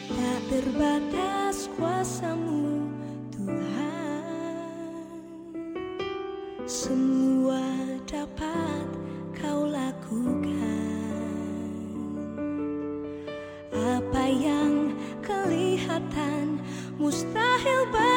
Tak 0.09 0.41
terbatas 0.49 1.69
kuasamu 1.77 2.89
Tuhan 3.29 5.05
Semua 6.65 7.61
dapat 8.09 8.89
kau 9.37 9.69
lakukan 9.69 10.91
Apa 13.69 14.23
yang 14.33 14.97
kelihatan 15.21 16.57
mustahil 16.97 17.85
bagiku 17.93 18.08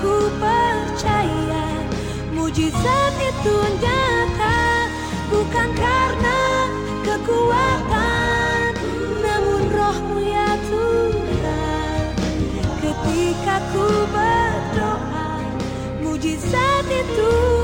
ku 0.00 0.32
percaya 0.40 1.68
Mujizat 2.32 3.14
itu 3.20 3.56
nyata 3.84 4.60
Bukan 5.28 5.68
karena 5.76 6.40
kekuatan 7.04 8.72
Namun 9.20 9.62
rohmu 9.68 10.18
ya 10.24 10.50
Tuhan. 10.72 12.04
Ketika 12.80 13.56
ku 13.76 13.86
berdoa 14.08 15.28
Mujizat 16.00 16.88
itu 16.88 17.59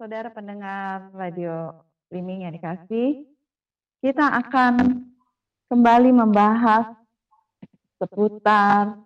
saudara 0.00 0.32
pendengar 0.32 1.12
radio 1.12 1.76
streaming 2.08 2.48
yang 2.48 2.56
dikasih, 2.56 3.28
kita 4.00 4.32
akan 4.32 5.04
kembali 5.68 6.16
membahas 6.16 6.96
seputar 8.00 8.96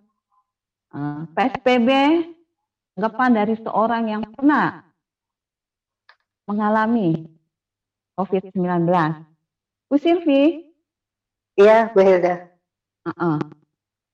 eh, 0.95 1.21
PSBB, 1.35 1.89
anggapan 2.95 3.31
dari 3.35 3.59
seorang 3.59 4.03
yang 4.07 4.23
pernah 4.39 4.87
mengalami 6.47 7.27
COVID-19. 8.15 8.87
Bu 9.91 9.99
Silvi, 9.99 10.63
Iya, 11.59 11.91
Bu 11.91 11.99
Hilda. 12.07 12.55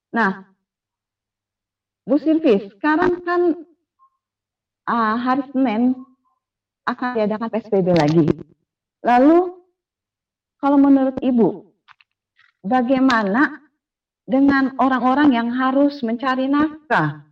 nah, 0.10 0.50
Bu 2.10 2.18
Silvi, 2.18 2.74
sekarang 2.74 3.22
kan 3.22 3.70
ah, 4.90 5.14
hari 5.22 5.46
Senin 5.54 6.10
akan 6.86 7.10
diadakan 7.18 7.50
PSBB 7.50 7.88
lagi. 7.94 8.26
Lalu, 9.06 9.40
kalau 10.62 10.78
menurut 10.78 11.18
Ibu, 11.22 11.50
bagaimana 12.66 13.62
dengan 14.26 14.78
orang-orang 14.78 15.34
yang 15.34 15.50
harus 15.50 16.00
mencari 16.06 16.46
nafkah 16.46 17.26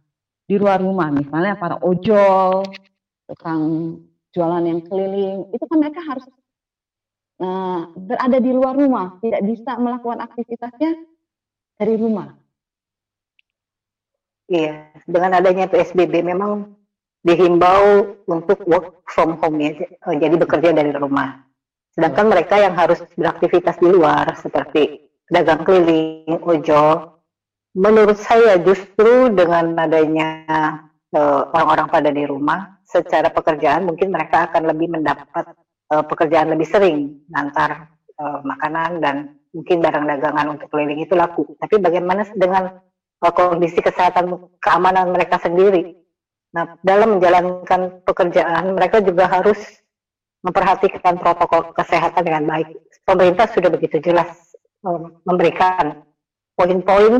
di 0.50 0.58
luar 0.58 0.82
rumah, 0.82 1.14
misalnya 1.14 1.54
para 1.58 1.78
ojol, 1.86 2.66
tukang 3.30 3.96
jualan 4.34 4.66
yang 4.66 4.82
keliling, 4.90 5.46
itu 5.54 5.64
kan 5.70 5.78
mereka 5.78 6.02
harus 6.02 6.26
eh, 7.42 7.82
berada 7.94 8.38
di 8.42 8.52
luar 8.52 8.74
rumah, 8.74 9.22
tidak 9.22 9.46
bisa 9.46 9.78
melakukan 9.78 10.26
aktivitasnya 10.26 10.92
dari 11.78 11.96
rumah. 11.96 12.34
Iya, 14.50 14.90
dengan 15.06 15.38
adanya 15.38 15.70
PSBB 15.70 16.26
memang 16.26 16.74
dihimbau 17.24 18.16
untuk 18.28 18.64
work 18.66 19.04
from 19.12 19.36
home 19.40 19.60
ya, 19.60 19.76
eh, 19.76 20.16
jadi 20.18 20.36
bekerja 20.40 20.72
dari 20.72 20.92
rumah. 20.96 21.44
Sedangkan 21.94 22.32
mereka 22.32 22.56
yang 22.62 22.78
harus 22.80 23.04
beraktivitas 23.20 23.76
di 23.82 23.90
luar 23.92 24.38
seperti 24.40 25.04
dagang 25.28 25.68
keliling, 25.68 26.40
ojol, 26.42 27.20
menurut 27.76 28.18
saya 28.18 28.56
justru 28.62 29.30
dengan 29.36 29.76
adanya 29.78 30.48
eh, 31.12 31.42
orang-orang 31.54 31.88
pada 31.92 32.10
di 32.10 32.24
rumah, 32.24 32.80
secara 32.90 33.30
pekerjaan 33.30 33.86
mungkin 33.86 34.10
mereka 34.10 34.50
akan 34.50 34.66
lebih 34.66 34.90
mendapat 34.90 35.54
eh, 35.94 36.04
pekerjaan 36.06 36.50
lebih 36.50 36.66
sering, 36.66 37.22
antar 37.38 37.94
eh, 38.18 38.40
makanan 38.42 39.04
dan 39.04 39.16
mungkin 39.54 39.82
barang 39.82 40.06
dagangan 40.06 40.58
untuk 40.58 40.68
keliling 40.74 41.02
itu 41.02 41.14
laku. 41.14 41.46
Tapi 41.58 41.78
bagaimana 41.78 42.26
dengan 42.34 42.82
eh, 43.22 43.34
kondisi 43.34 43.80
kesehatan 43.82 44.58
keamanan 44.58 45.14
mereka 45.14 45.38
sendiri? 45.38 45.94
Nah, 46.50 46.66
dalam 46.82 47.18
menjalankan 47.18 48.02
pekerjaan 48.04 48.74
mereka 48.74 49.06
juga 49.06 49.30
harus 49.30 49.60
memperhatikan 50.42 51.20
protokol 51.20 51.76
kesehatan 51.78 52.26
dengan 52.26 52.44
baik. 52.48 52.74
Pemerintah 53.06 53.46
sudah 53.54 53.70
begitu 53.70 54.02
jelas 54.02 54.56
eh, 54.86 55.02
memberikan 55.28 56.02
poin-poin 56.58 57.14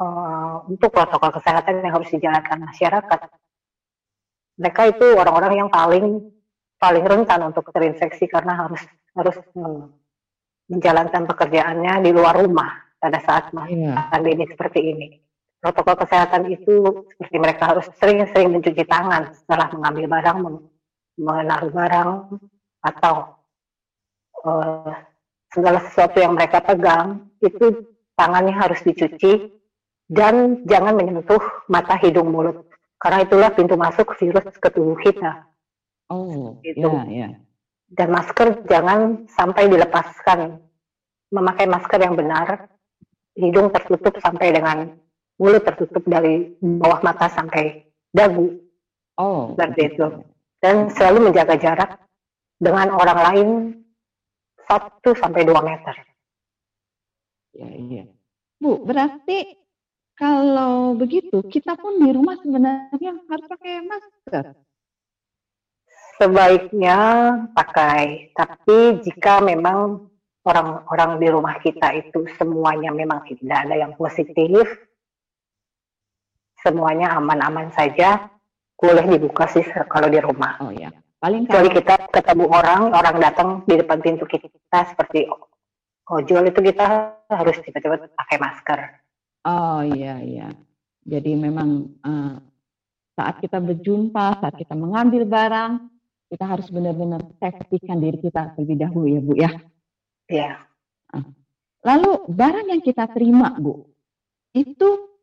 eh, 0.00 0.54
untuk 0.70 0.90
protokol 0.94 1.34
kesehatan 1.36 1.84
yang 1.84 1.92
harus 2.00 2.08
dijalankan 2.08 2.58
masyarakat. 2.64 3.20
Mereka 4.58 4.82
itu 4.96 5.06
orang-orang 5.14 5.52
yang 5.66 5.70
paling 5.70 6.06
paling 6.78 7.04
rentan 7.04 7.42
untuk 7.42 7.66
terinfeksi 7.74 8.30
karena 8.30 8.54
harus 8.64 8.80
harus 9.12 9.36
eh, 9.36 9.82
menjalankan 10.72 11.28
pekerjaannya 11.28 12.00
di 12.00 12.10
luar 12.16 12.38
rumah 12.38 12.70
pada 12.96 13.18
saat 13.22 13.52
masa 13.52 13.70
Iya. 13.72 13.92
pandemi 14.08 14.44
seperti 14.48 14.80
ini. 14.84 15.08
Protokol 15.58 15.98
kesehatan 15.98 16.46
itu 16.54 17.02
seperti 17.10 17.36
mereka 17.42 17.74
harus 17.74 17.86
sering-sering 17.98 18.54
mencuci 18.54 18.86
tangan 18.86 19.34
setelah 19.34 19.66
mengambil 19.74 20.06
barang, 20.06 20.38
menaruh 21.18 21.72
barang, 21.74 22.10
atau 22.86 23.14
eh, 24.46 24.94
segala 25.50 25.82
sesuatu 25.82 26.22
yang 26.22 26.38
mereka 26.38 26.62
pegang 26.62 27.26
itu 27.42 27.90
tangannya 28.14 28.54
harus 28.54 28.78
dicuci 28.86 29.50
dan 30.06 30.62
jangan 30.64 30.94
menyentuh 30.94 31.42
mata, 31.66 31.98
hidung, 31.98 32.30
mulut. 32.30 32.70
Karena 32.98 33.22
itulah 33.26 33.50
pintu 33.50 33.74
masuk 33.74 34.14
virus 34.18 34.46
ke 34.58 34.68
tubuh 34.70 34.98
kita. 34.98 35.46
Oh, 36.10 36.56
Gitu. 36.64 36.82
ya, 36.82 37.04
ya. 37.06 37.28
Dan 37.88 38.08
masker 38.14 38.64
jangan 38.66 39.28
sampai 39.28 39.68
dilepaskan. 39.68 40.60
Memakai 41.28 41.68
masker 41.68 42.00
yang 42.00 42.16
benar, 42.16 42.72
hidung 43.36 43.68
tertutup 43.68 44.16
sampai 44.18 44.50
dengan 44.50 44.96
mulut 45.38 45.62
tertutup 45.62 46.02
dari 46.04 46.58
bawah 46.58 47.00
mata 47.00 47.30
sampai 47.30 47.86
dagu. 48.10 48.58
Oh, 49.18 49.54
Seperti 49.54 49.94
itu. 49.94 50.06
Dan 50.58 50.90
selalu 50.90 51.30
menjaga 51.30 51.54
jarak 51.54 51.90
dengan 52.58 52.90
orang 52.90 53.18
lain 53.30 53.48
1 54.66 55.00
sampai 55.14 55.46
2 55.46 55.54
meter. 55.62 55.96
Ya, 57.54 57.70
iya. 57.74 58.04
Bu, 58.58 58.82
berarti 58.82 59.54
kalau 60.18 60.98
begitu 60.98 61.46
kita 61.46 61.78
pun 61.78 62.02
di 62.02 62.10
rumah 62.10 62.34
sebenarnya 62.42 63.22
harus 63.30 63.46
pakai 63.46 63.74
masker. 63.86 64.46
Sebaiknya 66.18 66.98
pakai, 67.54 68.34
tapi 68.34 68.98
jika 69.06 69.38
memang 69.38 70.10
orang-orang 70.42 71.22
di 71.22 71.28
rumah 71.30 71.54
kita 71.62 71.94
itu 71.94 72.26
semuanya 72.34 72.90
memang 72.90 73.22
tidak 73.30 73.70
ada 73.70 73.74
yang 73.78 73.94
positif, 73.94 74.66
semuanya 76.62 77.14
aman-aman 77.16 77.70
saja, 77.74 78.30
boleh 78.78 79.04
dibuka 79.06 79.46
sih 79.50 79.64
kalau 79.90 80.06
di 80.06 80.18
rumah. 80.22 80.58
Oh 80.62 80.72
ya, 80.74 80.90
paling 81.18 81.46
Kecuali 81.46 81.68
kalau 81.70 81.78
kita 81.78 81.94
ketemu 82.14 82.44
orang, 82.50 82.82
orang 82.94 83.16
datang 83.18 83.48
di 83.66 83.74
depan 83.78 83.98
pintu 83.98 84.24
kita 84.26 84.94
seperti 84.94 85.26
ojol 86.08 86.42
itu 86.48 86.60
kita 86.62 86.86
harus 87.28 87.56
cepat-cepat 87.60 88.14
pakai 88.16 88.36
masker. 88.40 88.80
oh 89.46 89.82
iya 89.84 90.18
iya. 90.22 90.48
Jadi 91.08 91.32
memang 91.36 91.88
eh, 92.04 92.36
saat 93.16 93.40
kita 93.42 93.58
berjumpa, 93.58 94.44
saat 94.44 94.54
kita 94.54 94.76
mengambil 94.76 95.24
barang, 95.24 95.72
kita 96.28 96.44
harus 96.44 96.68
benar-benar 96.68 97.24
safety-kan 97.40 97.98
diri 97.98 98.20
kita 98.20 98.52
terlebih 98.54 98.76
dahulu 98.76 99.06
ya 99.08 99.20
Bu 99.24 99.32
ya. 99.34 99.50
Iya. 100.28 100.52
Lalu 101.86 102.10
barang 102.28 102.66
yang 102.68 102.82
kita 102.84 103.08
terima 103.10 103.56
Bu, 103.56 103.88
itu 104.52 105.17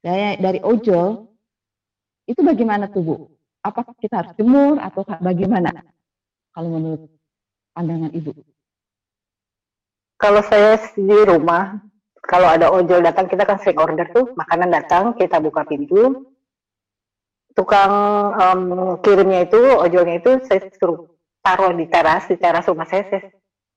dari, 0.00 0.40
dari 0.40 0.60
ojol, 0.60 1.26
itu 2.26 2.40
bagaimana 2.42 2.90
tuh 2.90 3.02
Bu? 3.02 3.16
Apakah 3.62 3.94
kita 3.98 4.22
harus 4.22 4.32
jemur 4.38 4.78
atau 4.78 5.02
bagaimana? 5.02 5.70
Kalau 6.54 6.68
menurut 6.72 7.10
pandangan 7.76 8.10
Ibu. 8.14 8.32
Kalau 10.16 10.40
saya 10.40 10.80
di 10.96 11.18
rumah, 11.28 11.76
kalau 12.24 12.48
ada 12.48 12.72
ojol 12.72 13.04
datang, 13.04 13.28
kita 13.28 13.44
kan 13.44 13.60
sering 13.60 13.76
order 13.76 14.08
tuh, 14.16 14.32
makanan 14.32 14.72
datang, 14.72 15.12
kita 15.12 15.36
buka 15.44 15.68
pintu, 15.68 16.32
tukang 17.52 17.92
um, 18.32 18.62
kirimnya 19.04 19.44
itu, 19.44 19.60
ojolnya 19.60 20.24
itu 20.24 20.40
saya 20.48 20.64
suruh 20.72 21.04
taruh 21.44 21.76
di 21.76 21.84
teras, 21.86 22.24
di 22.32 22.40
teras 22.40 22.64
rumah 22.64 22.88
saya, 22.88 23.04
saya 23.12 23.28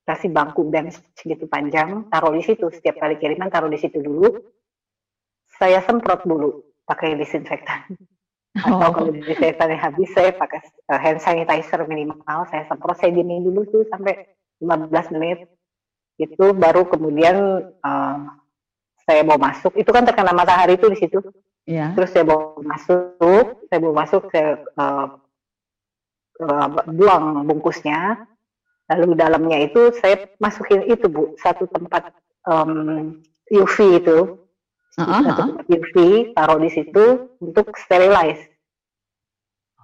kasih 0.08 0.32
bangku 0.32 0.64
bench 0.72 0.98
segitu 1.20 1.46
panjang, 1.46 2.08
taruh 2.08 2.32
di 2.32 2.42
situ, 2.42 2.72
setiap 2.72 2.98
kali 3.04 3.20
kiriman 3.20 3.52
taruh 3.52 3.68
di 3.68 3.78
situ 3.78 4.00
dulu, 4.00 4.32
saya 5.60 5.84
semprot 5.84 6.24
dulu 6.24 6.64
pakai 6.88 7.20
disinfektan. 7.20 8.00
Atau 8.66 8.90
kalau 8.96 9.12
disinfektannya 9.14 9.78
habis, 9.78 10.10
saya 10.16 10.34
pakai 10.34 10.64
uh, 10.90 11.00
hand 11.00 11.22
sanitizer 11.22 11.86
minimal, 11.86 12.48
saya 12.50 12.66
semprot, 12.66 12.98
saya 12.98 13.14
diemin 13.14 13.46
dulu 13.46 13.68
tuh 13.70 13.84
sampai 13.92 14.26
15 14.64 15.14
menit, 15.16 15.46
itu 16.18 16.46
baru 16.58 16.88
kemudian 16.90 17.70
uh, 17.86 18.18
saya 19.06 19.22
mau 19.22 19.38
masuk. 19.38 19.76
Itu 19.78 19.94
kan 19.94 20.04
terkena 20.04 20.34
matahari 20.34 20.80
itu 20.80 20.90
di 20.90 20.98
situ. 20.98 21.20
Ya. 21.70 21.94
terus 21.94 22.10
saya 22.10 22.26
bawa 22.26 22.58
masuk 22.66 23.70
saya 23.70 23.78
bawa 23.78 23.94
masuk 24.02 24.26
saya 24.34 24.58
uh, 24.74 25.08
uh, 26.42 26.68
buang 26.90 27.46
bungkusnya. 27.46 28.26
Lalu 28.90 29.14
dalamnya 29.14 29.70
itu 29.70 29.94
saya 30.02 30.26
masukin 30.42 30.82
itu 30.90 31.06
bu 31.06 31.38
satu 31.38 31.70
tempat 31.70 32.10
um, 32.50 33.22
UV 33.54 34.02
itu 34.02 34.49
Tempat 35.00 35.66
UV 35.68 35.96
taruh 36.36 36.60
di 36.60 36.70
situ 36.72 37.06
untuk 37.40 37.72
sterilize. 37.80 38.44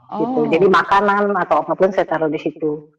Gitu. 0.06 0.38
Oh. 0.38 0.45
jadi 0.45 0.69
makanan 0.69 1.34
atau 1.34 1.65
apa 1.65 1.73
pun 1.73 1.89
saya 1.89 2.06
taruh 2.06 2.30
di 2.30 2.38
situ. 2.38 2.93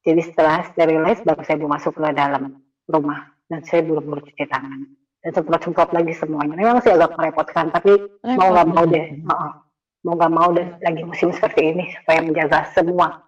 Jadi 0.00 0.24
setelah 0.24 0.64
sterilize 0.72 1.20
baru 1.20 1.42
saya 1.44 1.60
masuk 1.60 2.00
ke 2.00 2.10
dalam 2.16 2.64
rumah. 2.88 3.28
Dan 3.50 3.66
saya 3.66 3.82
belum 3.82 4.08
cuci 4.08 4.46
tangan. 4.46 4.86
Dan 5.20 5.30
semprot-semprot 5.36 5.90
lagi 5.92 6.14
semuanya. 6.16 6.54
Memang 6.56 6.80
sih 6.80 6.94
agak 6.94 7.18
merepotkan 7.18 7.68
tapi 7.74 7.98
mau 8.24 8.54
nggak 8.54 8.68
mau 8.70 8.84
deh. 8.88 9.06
Heeh. 9.20 9.52
mau 10.00 10.16
nggak 10.16 10.32
mau 10.32 10.48
deh 10.56 10.64
lagi 10.80 11.04
musim 11.04 11.28
seperti 11.28 11.76
ini 11.76 11.92
supaya 12.00 12.24
menjaga 12.24 12.72
semua 12.72 13.20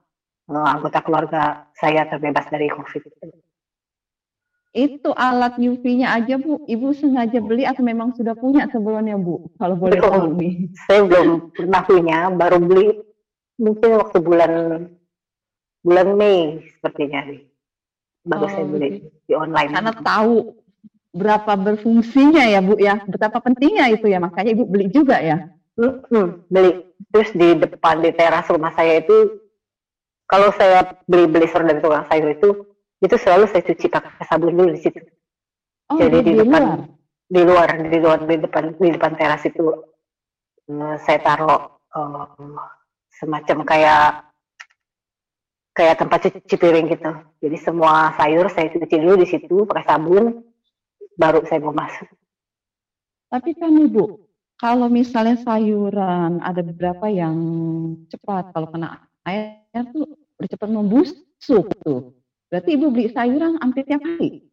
eh, 0.48 0.68
anggota 0.72 1.04
keluarga 1.04 1.68
saya 1.76 2.08
terbebas 2.08 2.48
dari 2.48 2.72
covid 2.72 3.04
Itu 4.72 5.12
alat 5.12 5.60
UV-nya 5.60 6.16
aja 6.16 6.40
Bu, 6.40 6.64
Ibu 6.64 6.96
sengaja 6.96 7.44
beli 7.44 7.68
atau 7.68 7.84
memang 7.84 8.16
sudah 8.16 8.32
punya 8.32 8.64
sebelumnya 8.72 9.20
Bu? 9.20 9.52
Kalau 9.60 9.76
boleh 9.76 10.00
Belum. 10.00 10.08
tahu 10.08 10.24
nih. 10.40 10.52
saya 10.88 11.00
belum 11.04 11.52
pernah 11.52 11.82
punya. 11.84 12.18
Baru 12.32 12.56
beli 12.64 12.88
mungkin 13.60 14.00
waktu 14.00 14.18
bulan 14.24 14.52
bulan 15.84 16.08
Mei 16.16 16.64
sepertinya 16.72 17.20
nih. 17.28 17.44
Baru 18.24 18.48
Oh, 18.48 18.50
saya 18.50 18.64
beli 18.64 18.88
di 19.28 19.34
online. 19.36 19.76
Karena 19.76 19.92
tahu 19.92 20.56
berapa 21.12 21.52
berfungsinya 21.52 22.44
ya 22.48 22.64
Bu 22.64 22.80
ya, 22.80 22.96
betapa 23.04 23.44
pentingnya 23.44 23.92
itu 23.92 24.08
ya, 24.08 24.24
makanya 24.24 24.56
Ibu 24.56 24.64
beli 24.72 24.88
juga 24.88 25.20
ya. 25.20 25.52
Hmm, 25.76 26.48
beli. 26.48 26.80
Terus 27.12 27.28
di 27.36 27.60
depan 27.60 28.00
di 28.00 28.08
teras 28.16 28.48
rumah 28.48 28.72
saya 28.72 29.04
itu 29.04 29.36
kalau 30.24 30.48
saya 30.56 30.96
beli 31.04 31.28
beli 31.28 31.44
sayur 31.44 31.68
dari 31.68 31.80
tukang 31.84 32.08
sayur 32.08 32.32
itu 32.32 32.48
itu 33.02 33.14
selalu 33.18 33.50
saya 33.50 33.62
cuci 33.62 33.86
pakai 33.86 34.24
sabun 34.24 34.54
dulu 34.54 34.70
di 34.70 34.80
situ 34.80 35.00
Oh, 35.90 35.98
Jadi 36.00 36.24
di, 36.24 36.32
di 36.32 36.40
depan- 36.40 36.64
luar. 36.64 36.80
di 37.28 37.40
luar 37.44 37.68
di 37.84 37.98
luar 38.00 38.18
di 38.24 38.36
depan 38.38 38.64
di 38.74 38.88
depan 38.90 39.12
teras 39.12 39.44
itu 39.44 39.66
eh, 40.66 40.96
saya 41.02 41.18
taruh 41.20 41.62
eh, 41.68 42.24
semacam 43.12 43.58
kayak 43.62 44.24
kayak 45.72 45.96
tempat 45.98 46.18
cuci 46.28 46.56
piring 46.56 46.86
gitu 46.88 47.10
jadi 47.40 47.56
semua 47.58 48.12
sayur 48.16 48.48
saya 48.48 48.68
cuci 48.68 48.96
dulu 48.96 49.20
di 49.20 49.28
situ 49.28 49.64
pakai 49.64 49.84
sabun 49.84 50.40
baru 51.16 51.44
saya 51.44 51.60
mau 51.60 51.72
masuk 51.72 52.08
Tapi 53.28 53.56
kan 53.56 53.72
Ibu, 53.72 54.04
kalau 54.56 54.88
misalnya 54.88 55.40
sayuran 55.40 56.40
ada 56.40 56.60
beberapa 56.60 57.08
yang 57.08 57.36
cepat 58.08 58.52
kalau 58.52 58.68
kena 58.68 59.08
air 59.24 59.60
tuh 59.88 60.04
udah 60.36 60.48
cepat 60.48 60.68
membusuk 60.68 61.64
tuh. 61.80 62.12
Berarti 62.52 62.76
Ibu 62.76 62.86
beli 62.92 63.08
sayuran 63.08 63.56
hampir 63.64 63.88
tiap 63.88 64.04
hari. 64.04 64.44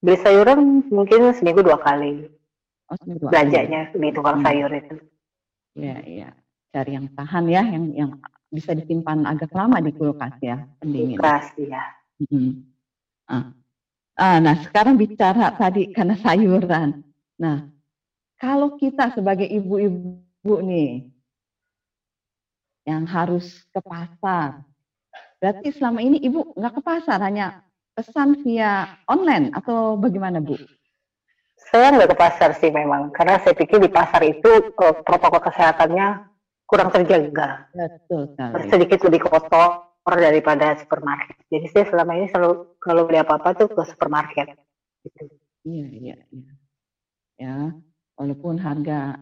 beli 0.00 0.16
sayuran 0.22 0.86
mungkin 0.88 1.34
seminggu 1.36 1.60
dua 1.60 1.76
kali 1.76 2.24
Oh, 2.88 2.94
seminggu 3.02 3.26
dua 3.26 3.30
kali. 3.34 3.52
belanjanya 3.52 3.80
di 3.92 4.08
tukang 4.14 4.38
Hmm. 4.40 4.46
sayur 4.48 4.70
itu 4.72 4.96
Iya, 5.76 5.98
iya. 6.08 6.28
Cari 6.72 6.96
yang 6.96 7.12
tahan 7.12 7.44
ya, 7.52 7.62
yang 7.68 7.84
yang 7.92 8.10
bisa 8.48 8.72
disimpan 8.72 9.28
agak 9.28 9.52
lama 9.52 9.76
di 9.76 9.92
kulkas 9.92 10.32
ya, 10.40 10.64
pendingin. 10.80 11.20
keras 11.20 11.52
ya 11.60 11.84
Mm. 12.16 12.64
Ah. 13.28 13.52
Ah, 14.16 14.40
nah 14.40 14.56
sekarang 14.56 14.96
bicara 14.96 15.52
tadi 15.52 15.92
karena 15.92 16.16
sayuran. 16.16 17.04
Nah, 17.36 17.68
kalau 18.40 18.72
kita 18.80 19.12
sebagai 19.12 19.44
ibu-ibu 19.44 20.16
nih 20.64 21.12
yang 22.88 23.04
harus 23.04 23.68
ke 23.68 23.84
pasar, 23.84 24.64
berarti 25.36 25.68
selama 25.72 26.00
ini 26.00 26.20
ibu 26.22 26.52
nggak 26.56 26.74
ke 26.76 26.82
pasar, 26.82 27.18
hanya 27.20 27.62
pesan 27.96 28.44
via 28.44 29.00
online 29.08 29.52
atau 29.56 29.96
bagaimana 29.96 30.40
bu? 30.40 30.56
saya 31.56 31.90
nggak 31.92 32.14
ke 32.14 32.16
pasar 32.16 32.50
sih 32.56 32.70
memang 32.70 33.10
karena 33.10 33.42
saya 33.42 33.54
pikir 33.56 33.82
di 33.82 33.90
pasar 33.90 34.22
itu 34.22 34.70
eh, 34.70 34.94
protokol 35.02 35.42
kesehatannya 35.42 36.30
kurang 36.66 36.90
terjaga 36.94 37.66
Betul 37.74 38.34
sekali. 38.34 38.70
sedikit 38.70 38.98
lebih 39.06 39.20
kotor 39.26 39.86
daripada 40.06 40.78
supermarket. 40.78 41.34
Jadi 41.50 41.66
saya 41.74 41.84
selama 41.90 42.14
ini 42.14 42.30
selalu 42.30 42.78
kalau 42.78 43.10
beli 43.10 43.18
apa-apa 43.18 43.58
tuh 43.58 43.66
ke 43.74 43.82
supermarket. 43.90 44.54
Gitu. 45.02 45.26
Iya, 45.66 45.86
iya, 45.90 46.16
iya. 46.30 46.52
Ya, 47.36 47.56
walaupun 48.14 48.62
harga 48.62 49.18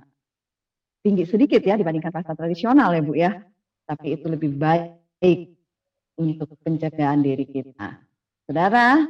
tinggi 1.01 1.25
sedikit 1.25 1.65
ya 1.65 1.81
dibandingkan 1.81 2.13
pasar 2.13 2.37
tradisional 2.37 2.93
ya 2.93 3.01
Bu 3.01 3.17
ya, 3.17 3.33
tapi 3.89 4.21
itu 4.21 4.29
lebih 4.29 4.53
baik 4.61 5.54
untuk 6.19 6.55
penjagaan 6.63 7.23
diri 7.23 7.47
kita. 7.47 7.99
Saudara, 8.47 9.03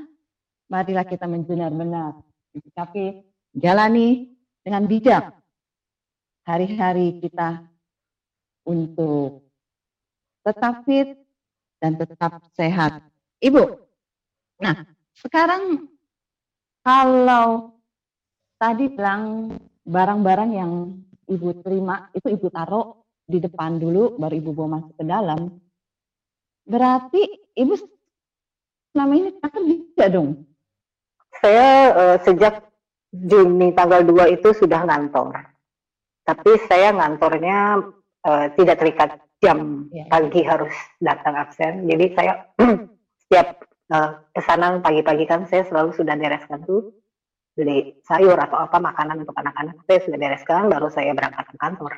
marilah 0.70 1.04
kita 1.04 1.28
benar-benar 1.28 2.16
tapi 2.74 3.24
jalani 3.54 4.30
dengan 4.62 4.86
bijak 4.86 5.34
hari-hari 6.46 7.18
kita 7.18 7.66
untuk 8.68 9.42
tetap 10.44 10.84
fit 10.86 11.18
dan 11.80 11.98
tetap 11.98 12.40
sehat. 12.54 13.02
Ibu, 13.40 13.64
nah 14.60 14.86
sekarang 15.18 15.88
kalau 16.84 17.76
tadi 18.60 18.92
bilang 18.92 19.56
barang-barang 19.84 20.50
yang 20.52 20.72
ibu 21.28 21.48
terima 21.64 22.08
itu 22.12 22.28
ibu 22.32 22.48
taruh 22.52 23.04
di 23.24 23.40
depan 23.40 23.80
dulu, 23.80 24.20
baru 24.20 24.34
ibu 24.36 24.50
bawa 24.52 24.80
masuk 24.80 24.94
ke 25.00 25.04
dalam. 25.04 25.40
Berarti 26.64 27.20
ibu 27.54 27.76
selama 28.92 29.12
ini 29.16 29.30
tak 29.38 29.52
kerja 29.52 30.04
dong? 30.08 30.48
Saya 31.40 31.70
eh, 31.92 32.16
sejak 32.24 32.64
Juni 33.14 33.70
tanggal 33.78 34.02
2 34.02 34.34
itu 34.34 34.48
sudah 34.58 34.82
ngantor. 34.88 35.38
Tapi 36.26 36.50
saya 36.66 36.90
ngantornya 36.90 37.84
eh, 38.26 38.46
tidak 38.58 38.76
terikat 38.80 39.10
jam 39.44 39.86
Ya. 39.92 40.08
pagi 40.08 40.40
harus 40.40 40.72
datang 41.04 41.36
absen. 41.36 41.84
Jadi 41.84 42.16
saya 42.16 42.48
setiap 43.28 43.60
eh, 43.92 44.10
pesanan 44.32 44.80
pagi-pagi 44.80 45.28
kan 45.28 45.44
saya 45.46 45.68
selalu 45.68 45.92
sudah 45.94 46.16
bereskan 46.16 46.64
tuh 46.64 46.90
beli 47.54 47.94
sayur 48.02 48.34
atau 48.34 48.66
apa 48.66 48.82
makanan 48.82 49.22
untuk 49.22 49.36
anak-anak 49.38 49.78
saya 49.86 50.02
sudah 50.02 50.18
bereskan 50.18 50.66
baru 50.66 50.90
saya 50.90 51.14
berangkat 51.14 51.46
ke 51.46 51.56
kantor. 51.60 51.92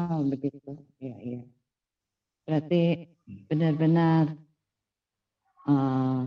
Oh 0.00 0.24
begitu, 0.24 0.70
iya 0.96 1.16
iya. 1.20 1.40
Berarti 2.48 3.04
benar-benar 3.28 4.32
eh, 5.68 6.20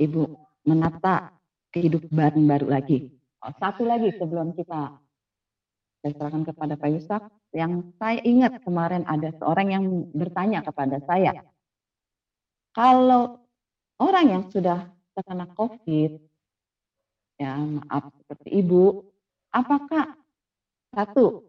ibu 0.00 0.22
menata 0.66 1.34
kehidupan 1.74 2.42
baru 2.46 2.70
lagi. 2.70 3.10
Oh, 3.42 3.52
satu 3.60 3.84
lagi 3.84 4.14
sebelum 4.16 4.56
kita 4.56 4.98
serahkan 6.06 6.46
kepada 6.46 6.78
Pak 6.78 6.90
Yusak, 6.94 7.22
yang 7.50 7.90
saya 7.98 8.22
ingat 8.22 8.62
kemarin 8.62 9.02
ada 9.10 9.34
seorang 9.42 9.74
yang 9.74 9.84
bertanya 10.14 10.62
kepada 10.62 11.02
saya, 11.02 11.34
kalau 12.70 13.42
orang 13.98 14.26
yang 14.30 14.42
sudah 14.54 14.86
terkena 15.18 15.50
COVID, 15.58 16.12
ya 17.42 17.58
maaf 17.58 18.14
seperti 18.22 18.48
ibu, 18.62 19.02
apakah 19.50 20.14
satu 20.94 21.48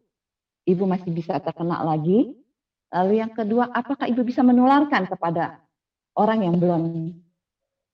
ibu 0.66 0.84
masih 0.90 1.12
bisa 1.14 1.38
terkena 1.38 1.86
lagi 1.86 2.34
Lalu 2.94 3.20
yang 3.20 3.32
kedua, 3.36 3.68
apakah 3.76 4.08
ibu 4.08 4.24
bisa 4.24 4.40
menularkan 4.44 5.12
kepada 5.12 5.60
orang 6.16 6.48
yang 6.48 6.56
belum 6.56 7.12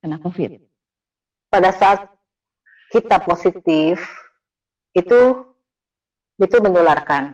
kena 0.04 0.22
COVID? 0.22 0.62
Pada 1.50 1.74
saat 1.74 2.10
kita 2.94 3.22
positif, 3.26 3.98
itu 4.94 5.50
itu 6.38 6.58
menularkan, 6.62 7.34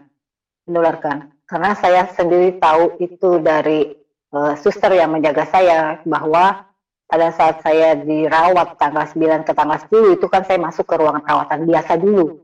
menularkan. 0.68 1.36
Karena 1.44 1.76
saya 1.76 2.08
sendiri 2.14 2.60
tahu 2.62 3.00
itu 3.04 3.42
dari 3.44 3.92
uh, 4.32 4.54
suster 4.60 4.96
yang 4.96 5.12
menjaga 5.12 5.44
saya 5.50 6.00
bahwa 6.06 6.68
pada 7.10 7.34
saat 7.34 7.66
saya 7.66 7.98
dirawat 7.98 8.78
tanggal 8.78 9.02
9 9.10 9.48
ke 9.48 9.52
tanggal 9.58 9.82
10 9.82 10.16
itu 10.20 10.26
kan 10.30 10.46
saya 10.46 10.62
masuk 10.62 10.86
ke 10.86 10.94
ruangan 10.94 11.26
perawatan 11.26 11.66
biasa 11.66 11.98
dulu. 11.98 12.38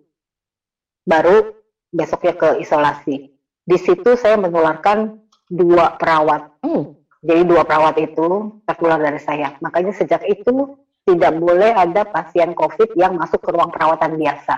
Baru 1.06 1.54
besoknya 1.94 2.34
ke 2.34 2.50
isolasi. 2.66 3.35
Di 3.66 3.78
situ 3.82 4.14
saya 4.14 4.38
menularkan 4.38 5.26
dua 5.50 5.98
perawat. 5.98 6.62
Hmm. 6.62 6.94
Jadi 7.26 7.42
dua 7.50 7.66
perawat 7.66 7.98
itu 7.98 8.62
tertular 8.70 9.02
dari 9.02 9.18
saya. 9.18 9.58
Makanya 9.58 9.98
sejak 9.98 10.22
itu 10.30 10.78
tidak 11.06 11.34
boleh 11.38 11.74
ada 11.74 12.06
pasien 12.06 12.54
COVID 12.54 12.94
yang 12.94 13.18
masuk 13.18 13.42
ke 13.42 13.50
ruang 13.50 13.74
perawatan 13.74 14.22
biasa. 14.22 14.56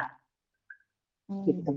Hmm. 1.32 1.44
Gitu. 1.48 1.72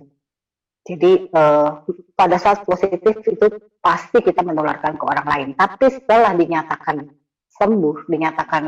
Jadi 0.90 1.31
uh, 1.31 1.87
pada 2.19 2.37
saat 2.40 2.66
positif 2.66 3.23
itu 3.23 3.47
pasti 3.79 4.19
kita 4.19 4.43
menularkan 4.43 4.99
ke 4.99 5.05
orang 5.07 5.27
lain. 5.29 5.49
Tapi 5.55 5.87
setelah 5.87 6.35
dinyatakan 6.35 7.07
sembuh, 7.55 8.11
dinyatakan 8.11 8.64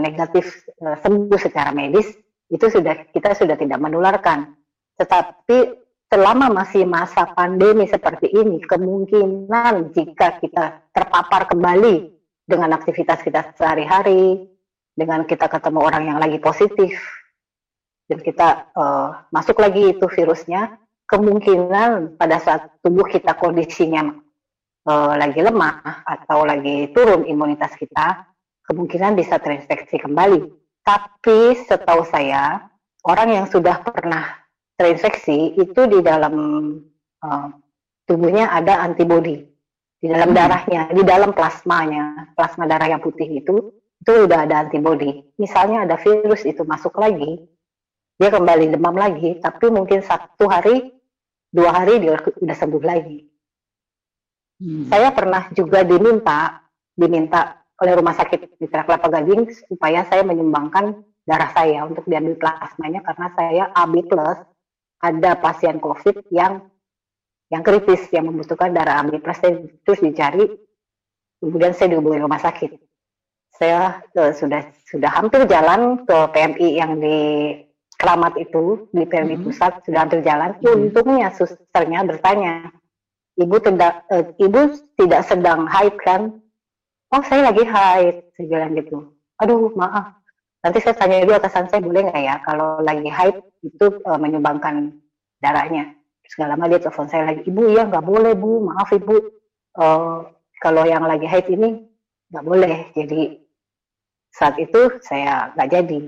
negatif 0.00 0.64
uh, 0.80 0.96
sembuh 1.02 1.36
secara 1.36 1.76
medis, 1.76 2.08
itu 2.48 2.66
sudah 2.66 3.12
kita 3.12 3.36
sudah 3.36 3.54
tidak 3.54 3.78
menularkan. 3.78 4.56
Tetapi 4.96 5.81
selama 6.12 6.52
masih 6.52 6.84
masa 6.84 7.24
pandemi 7.32 7.88
seperti 7.88 8.28
ini, 8.28 8.60
kemungkinan 8.60 9.96
jika 9.96 10.36
kita 10.44 10.84
terpapar 10.92 11.48
kembali 11.48 12.12
dengan 12.44 12.76
aktivitas 12.76 13.24
kita 13.24 13.56
sehari-hari, 13.56 14.44
dengan 14.92 15.24
kita 15.24 15.48
ketemu 15.48 15.80
orang 15.80 16.04
yang 16.12 16.20
lagi 16.20 16.36
positif, 16.36 16.92
dan 18.12 18.20
kita 18.20 18.68
uh, 18.76 19.24
masuk 19.32 19.56
lagi 19.56 19.96
itu 19.96 20.04
virusnya, 20.04 20.76
kemungkinan 21.08 22.20
pada 22.20 22.36
saat 22.44 22.68
tubuh 22.84 23.08
kita 23.08 23.32
kondisinya 23.40 24.12
uh, 24.84 25.16
lagi 25.16 25.40
lemah 25.40 26.04
atau 26.04 26.44
lagi 26.44 26.92
turun 26.92 27.24
imunitas 27.24 27.72
kita, 27.80 28.28
kemungkinan 28.68 29.16
bisa 29.16 29.40
terinfeksi 29.40 29.96
kembali. 29.96 30.44
Tapi 30.84 31.56
setahu 31.64 32.04
saya, 32.04 32.68
orang 33.08 33.32
yang 33.32 33.46
sudah 33.48 33.80
pernah 33.80 34.41
terinfeksi 34.76 35.58
itu 35.58 35.80
di 35.88 35.98
dalam 36.00 36.34
uh, 37.22 37.48
tubuhnya 38.06 38.50
ada 38.50 38.82
antibodi 38.82 39.52
di 40.02 40.10
dalam 40.10 40.34
hmm. 40.34 40.38
darahnya, 40.38 40.82
di 40.90 41.02
dalam 41.06 41.30
plasmanya, 41.30 42.34
plasma 42.34 42.66
darah 42.66 42.90
yang 42.90 42.98
putih 42.98 43.38
itu 43.38 43.70
itu 44.02 44.10
udah 44.26 44.50
ada 44.50 44.66
antibodi. 44.66 45.22
Misalnya 45.38 45.86
ada 45.86 45.94
virus 45.94 46.42
itu 46.42 46.66
masuk 46.66 46.98
lagi, 46.98 47.38
dia 48.18 48.34
kembali 48.34 48.74
demam 48.74 48.98
lagi, 48.98 49.38
tapi 49.38 49.70
mungkin 49.70 50.02
satu 50.02 50.50
hari, 50.50 50.90
dua 51.54 51.70
hari 51.70 52.02
dia 52.02 52.18
udah 52.18 52.56
sembuh 52.58 52.82
lagi. 52.82 53.30
Hmm. 54.58 54.90
Saya 54.90 55.14
pernah 55.14 55.46
juga 55.54 55.86
diminta, 55.86 56.66
diminta 56.98 57.62
oleh 57.78 57.94
rumah 57.94 58.18
sakit 58.18 58.58
Mitra 58.58 58.82
Kelapa 58.82 59.06
Gading 59.06 59.54
supaya 59.70 60.02
saya 60.10 60.26
menyumbangkan 60.26 60.98
darah 61.22 61.50
saya 61.54 61.86
untuk 61.86 62.02
diambil 62.10 62.34
plasmanya 62.42 63.06
karena 63.06 63.26
saya 63.38 63.64
AB 63.78 64.10
plus 64.10 64.38
ada 65.02 65.34
pasien 65.34 65.82
COVID 65.82 66.30
yang 66.30 66.62
yang 67.52 67.60
kritis 67.60 68.08
yang 68.14 68.32
membutuhkan 68.32 68.72
darah 68.72 69.04
plus 69.20 69.42
terus 69.84 70.00
dicari. 70.00 70.48
Kemudian 71.42 71.74
saya 71.74 71.98
dihubungi 71.98 72.22
rumah 72.22 72.38
sakit. 72.38 72.70
Saya 73.52 74.00
uh, 74.16 74.32
sudah 74.32 74.62
sudah 74.86 75.10
hampir 75.10 75.44
jalan 75.50 76.06
ke 76.06 76.16
PMI 76.32 76.68
yang 76.78 77.02
di 77.02 77.18
Keramat 77.98 78.34
itu 78.34 78.90
di 78.90 79.06
PMI 79.06 79.30
mm 79.30 79.30
-hmm. 79.38 79.46
pusat 79.46 79.72
sudah 79.86 80.00
hampir 80.06 80.26
jalan. 80.26 80.58
Mm 80.58 80.62
-hmm. 80.64 80.82
untungnya 80.90 81.28
susternya 81.34 82.02
bertanya 82.02 82.54
ibu 83.38 83.56
tidak 83.62 84.02
uh, 84.10 84.26
ibu 84.38 84.74
tidak 84.98 85.22
sedang 85.26 85.66
haid 85.70 85.94
kan? 86.02 86.42
Oh 87.14 87.22
saya 87.26 87.52
lagi 87.52 87.62
haid 87.62 88.32
saya 88.38 88.46
bilang 88.48 88.74
gitu. 88.78 89.12
Aduh 89.38 89.70
maaf 89.74 90.21
nanti 90.62 90.78
saya 90.78 90.94
tanya 90.94 91.26
dulu 91.26 91.34
atasan 91.36 91.66
saya 91.68 91.82
boleh 91.82 92.08
nggak 92.08 92.22
ya 92.22 92.36
kalau 92.46 92.78
lagi 92.80 93.10
haid 93.10 93.36
itu 93.66 93.86
uh, 94.06 94.18
menyumbangkan 94.18 94.96
darahnya? 95.42 95.94
Segala 96.26 96.56
macam 96.56 96.72
dia 96.72 96.80
telepon 96.80 97.06
saya 97.10 97.28
lagi 97.28 97.42
ibu 97.44 97.62
ya 97.68 97.84
nggak 97.86 98.06
boleh 98.06 98.32
bu. 98.38 98.70
Maaf 98.70 98.90
ibu. 98.94 99.16
Uh, 99.76 100.30
kalau 100.62 100.86
yang 100.86 101.02
lagi 101.04 101.26
haid 101.26 101.50
ini 101.50 101.82
nggak 102.30 102.46
boleh. 102.46 102.88
Jadi 102.94 103.36
saat 104.32 104.56
itu 104.56 105.02
saya 105.02 105.52
nggak 105.58 105.70
jadi. 105.70 106.00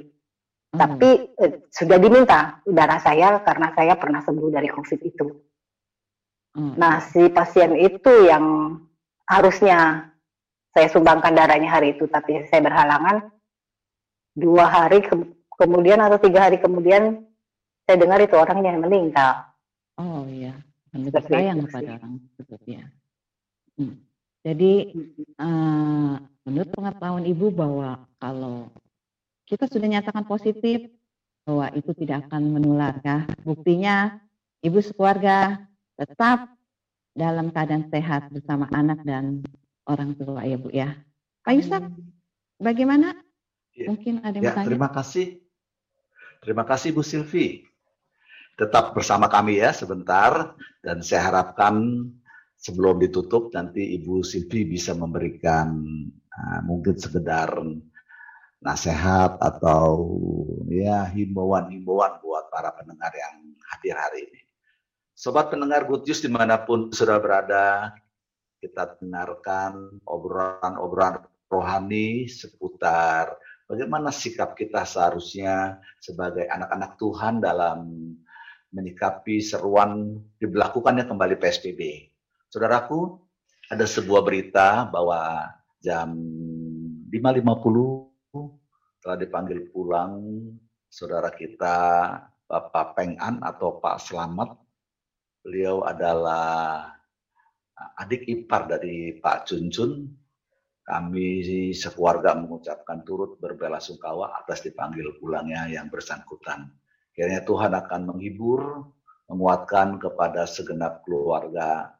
Hmm. 0.74 0.82
tapi 0.82 1.10
uh, 1.38 1.54
sudah 1.70 2.02
diminta 2.02 2.58
darah 2.66 2.98
saya 2.98 3.38
karena 3.46 3.70
saya 3.78 3.94
pernah 3.94 4.18
sembuh 4.26 4.50
dari 4.50 4.66
covid 4.66 5.00
itu. 5.06 5.26
Hmm. 6.54 6.78
nah 6.78 7.02
si 7.02 7.30
pasien 7.34 7.74
itu 7.74 8.30
yang 8.30 8.78
harusnya 9.26 10.10
saya 10.70 10.86
sumbangkan 10.90 11.34
darahnya 11.34 11.66
hari 11.66 11.98
itu 11.98 12.06
tapi 12.06 12.46
saya 12.46 12.62
berhalangan 12.62 13.26
dua 14.34 14.66
hari 14.66 15.02
ke 15.02 15.14
kemudian 15.54 16.02
atau 16.02 16.18
tiga 16.18 16.50
hari 16.50 16.58
kemudian 16.58 17.22
saya 17.86 17.96
dengar 18.00 18.18
itu 18.20 18.34
orangnya 18.34 18.74
yang 18.74 18.82
meninggal. 18.82 19.32
Oh 20.00 20.26
iya, 20.26 20.58
lebih 20.90 21.14
sayang 21.30 21.64
kepada 21.68 22.02
orang 22.02 22.18
tersebut 22.34 22.60
ya. 22.66 22.84
Hmm. 23.78 23.94
Jadi 24.44 24.92
uh, 25.40 26.20
menurut 26.44 26.70
pengetahuan 26.74 27.24
ibu 27.24 27.48
bahwa 27.48 28.04
kalau 28.20 28.68
kita 29.48 29.64
sudah 29.68 29.88
nyatakan 29.88 30.24
positif 30.28 30.92
bahwa 31.48 31.72
itu 31.72 31.92
tidak 31.96 32.28
akan 32.28 32.58
menular 32.60 33.00
ya. 33.00 33.24
Buktinya 33.44 34.20
ibu 34.60 34.80
sekeluarga 34.84 35.64
tetap 35.96 36.52
dalam 37.14 37.54
keadaan 37.54 37.88
sehat 37.88 38.28
bersama 38.34 38.66
anak 38.74 39.00
dan 39.06 39.40
orang 39.88 40.12
tua 40.18 40.44
ya 40.44 40.56
bu 40.60 40.68
ya. 40.74 40.92
Pak 41.44 41.52
Yusuf, 41.56 41.82
bagaimana? 42.60 43.23
Ya. 43.74 43.90
Mungkin 43.90 44.22
ada 44.22 44.38
yang 44.38 44.54
ya, 44.54 44.64
Terima 44.64 44.88
kasih. 44.90 45.42
Terima 46.40 46.64
kasih 46.66 46.94
Bu 46.94 47.02
Silvi 47.02 47.66
tetap 48.54 48.94
bersama 48.94 49.26
kami 49.26 49.58
ya 49.58 49.74
sebentar 49.74 50.54
dan 50.78 51.02
saya 51.02 51.30
harapkan 51.30 52.06
sebelum 52.54 53.02
ditutup 53.02 53.50
nanti 53.50 53.98
Ibu 53.98 54.22
Silvi 54.22 54.62
bisa 54.62 54.94
memberikan 54.94 55.74
uh, 56.30 56.60
mungkin 56.62 56.94
sekedar 56.94 57.50
nasihat 58.62 59.36
atau 59.42 60.08
ya 60.70 61.04
himbauan-himbauan 61.10 62.22
buat 62.22 62.48
para 62.48 62.72
pendengar 62.72 63.12
yang 63.12 63.52
hadir 63.74 63.98
hari 63.98 64.24
ini. 64.30 64.40
Sobat 65.12 65.52
pendengar 65.52 65.84
Good 65.84 66.08
News 66.08 66.24
di 66.24 66.30
mana 66.32 66.64
pun 66.64 66.90
sudah 66.90 67.20
berada, 67.20 67.92
kita 68.58 68.98
dengarkan 68.98 70.00
obrolan-obrolan 70.08 71.22
rohani 71.52 72.26
seputar 72.26 73.36
bagaimana 73.68 74.12
sikap 74.12 74.56
kita 74.56 74.84
seharusnya 74.84 75.80
sebagai 76.00 76.48
anak-anak 76.48 76.96
Tuhan 77.00 77.40
dalam 77.40 77.78
menyikapi 78.74 79.38
seruan 79.38 80.18
diberlakukannya 80.42 81.06
kembali 81.06 81.38
PSBB. 81.38 82.10
Saudaraku, 82.50 83.22
ada 83.70 83.86
sebuah 83.86 84.22
berita 84.26 84.84
bahwa 84.90 85.48
jam 85.78 86.12
5.50 87.08 88.10
telah 89.04 89.16
dipanggil 89.20 89.70
pulang 89.70 90.24
saudara 90.90 91.30
kita 91.30 91.76
Bapak 92.48 92.98
Peng'an 92.98 93.40
atau 93.42 93.78
Pak 93.78 93.98
Selamat. 94.02 94.58
Beliau 95.44 95.84
adalah 95.84 96.88
adik 98.00 98.24
ipar 98.26 98.66
dari 98.66 99.18
Pak 99.20 99.50
Cuncun. 99.50 100.23
Kami 100.84 101.40
sekeluarga 101.72 102.36
mengucapkan 102.36 103.00
turut 103.08 103.40
berbelasungkawa 103.40 104.36
atas 104.44 104.60
dipanggil 104.60 105.16
pulangnya 105.16 105.64
yang 105.72 105.88
bersangkutan. 105.88 106.68
Kiranya 107.16 107.40
Tuhan 107.48 107.72
akan 107.72 108.00
menghibur, 108.12 108.84
menguatkan 109.32 109.96
kepada 109.96 110.44
segenap 110.44 111.00
keluarga 111.08 111.96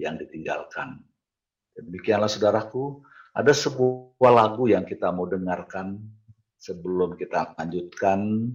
yang 0.00 0.16
ditinggalkan. 0.16 1.04
Demikianlah 1.76 2.32
saudaraku, 2.32 3.04
ada 3.36 3.52
sebuah 3.52 4.32
lagu 4.32 4.68
yang 4.68 4.88
kita 4.88 5.12
mau 5.12 5.28
dengarkan 5.28 6.00
sebelum 6.56 7.16
kita 7.20 7.52
lanjutkan 7.56 8.48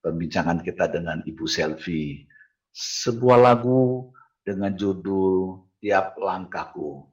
perbincangan 0.00 0.60
kita 0.60 0.88
dengan 0.88 1.20
Ibu 1.24 1.44
Selvi. 1.48 2.24
Sebuah 2.72 3.38
lagu 3.38 4.08
dengan 4.40 4.72
judul 4.72 5.60
Tiap 5.78 6.16
Langkahku. 6.16 7.11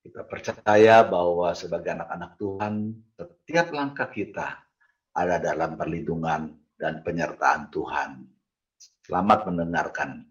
Kita 0.00 0.24
percaya 0.24 1.04
bahwa 1.04 1.52
sebagai 1.52 1.92
anak-anak 1.92 2.40
Tuhan, 2.40 2.74
setiap 3.20 3.68
langkah 3.76 4.08
kita 4.08 4.64
ada 5.12 5.36
dalam 5.36 5.76
perlindungan 5.76 6.56
dan 6.80 7.04
penyertaan 7.04 7.68
Tuhan. 7.68 8.24
Selamat 9.04 9.44
mendengarkan. 9.44 10.29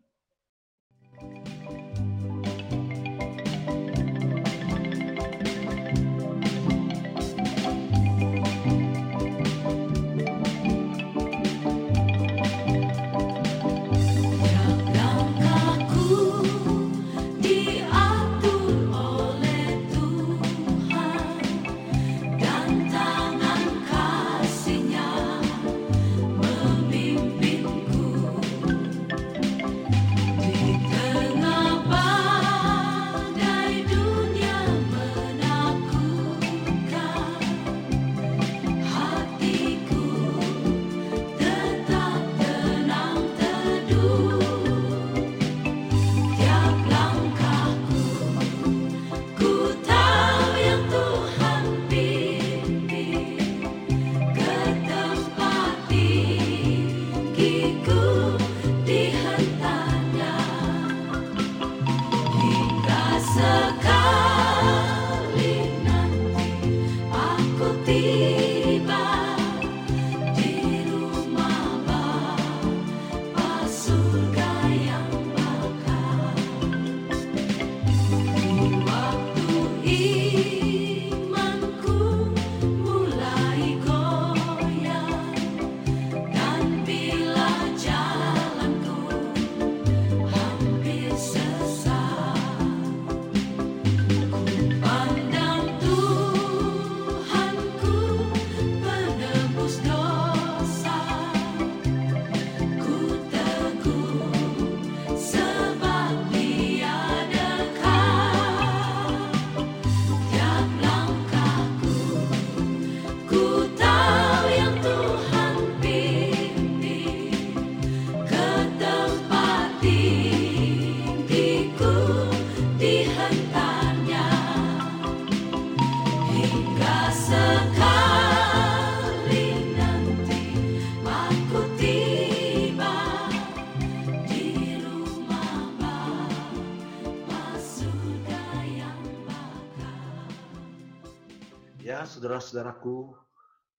Ya, 142.50 142.66
saudara-saudaraku, 142.66 143.14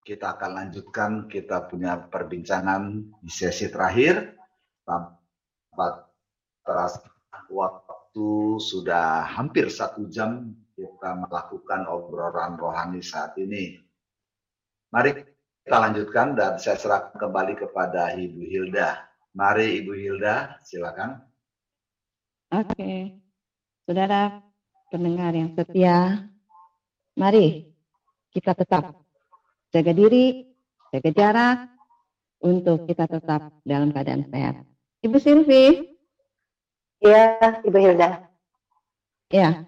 kita 0.07 0.39
akan 0.39 0.51
lanjutkan 0.55 1.11
kita 1.27 1.67
punya 1.67 2.07
perbincangan 2.07 3.03
di 3.19 3.27
sesi 3.27 3.67
terakhir. 3.67 4.39
Tanpa 4.87 6.07
terasa 6.63 7.03
waktu 7.51 8.31
sudah 8.63 9.27
hampir 9.27 9.67
satu 9.75 10.07
jam 10.07 10.55
kita 10.79 11.19
melakukan 11.19 11.83
obrolan 11.91 12.55
rohani 12.55 13.03
saat 13.03 13.35
ini. 13.43 13.75
Mari 14.95 15.19
kita 15.67 15.77
lanjutkan 15.91 16.39
dan 16.39 16.55
saya 16.63 16.79
serahkan 16.79 17.19
kembali 17.19 17.59
kepada 17.59 18.15
Ibu 18.15 18.41
Hilda. 18.47 19.03
Mari 19.35 19.83
Ibu 19.83 19.99
Hilda, 19.99 20.63
silakan. 20.63 21.19
Oke, 22.55 23.19
saudara 23.83 24.47
pendengar 24.95 25.35
yang 25.35 25.59
setia, 25.59 26.23
mari 27.19 27.70
kita 28.31 28.55
tetap 28.55 28.95
jaga 29.71 29.93
diri, 29.95 30.47
jaga 30.90 31.11
jarak, 31.14 31.59
untuk 32.40 32.88
kita 32.88 33.05
tetap 33.05 33.53
dalam 33.62 33.93
keadaan 33.93 34.25
sehat. 34.33 34.64
Ibu 35.05 35.16
Silvi, 35.21 35.64
Iya, 37.01 37.64
Ibu 37.64 37.79
Hilda. 37.81 38.29
ya, 39.33 39.64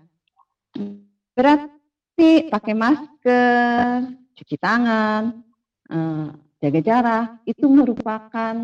berarti 1.32 2.52
pakai 2.52 2.74
masker, 2.76 4.12
cuci 4.36 4.56
tangan, 4.60 5.40
eh, 5.88 6.28
jaga 6.60 6.80
jarak, 6.84 7.26
itu 7.48 7.64
merupakan 7.72 8.56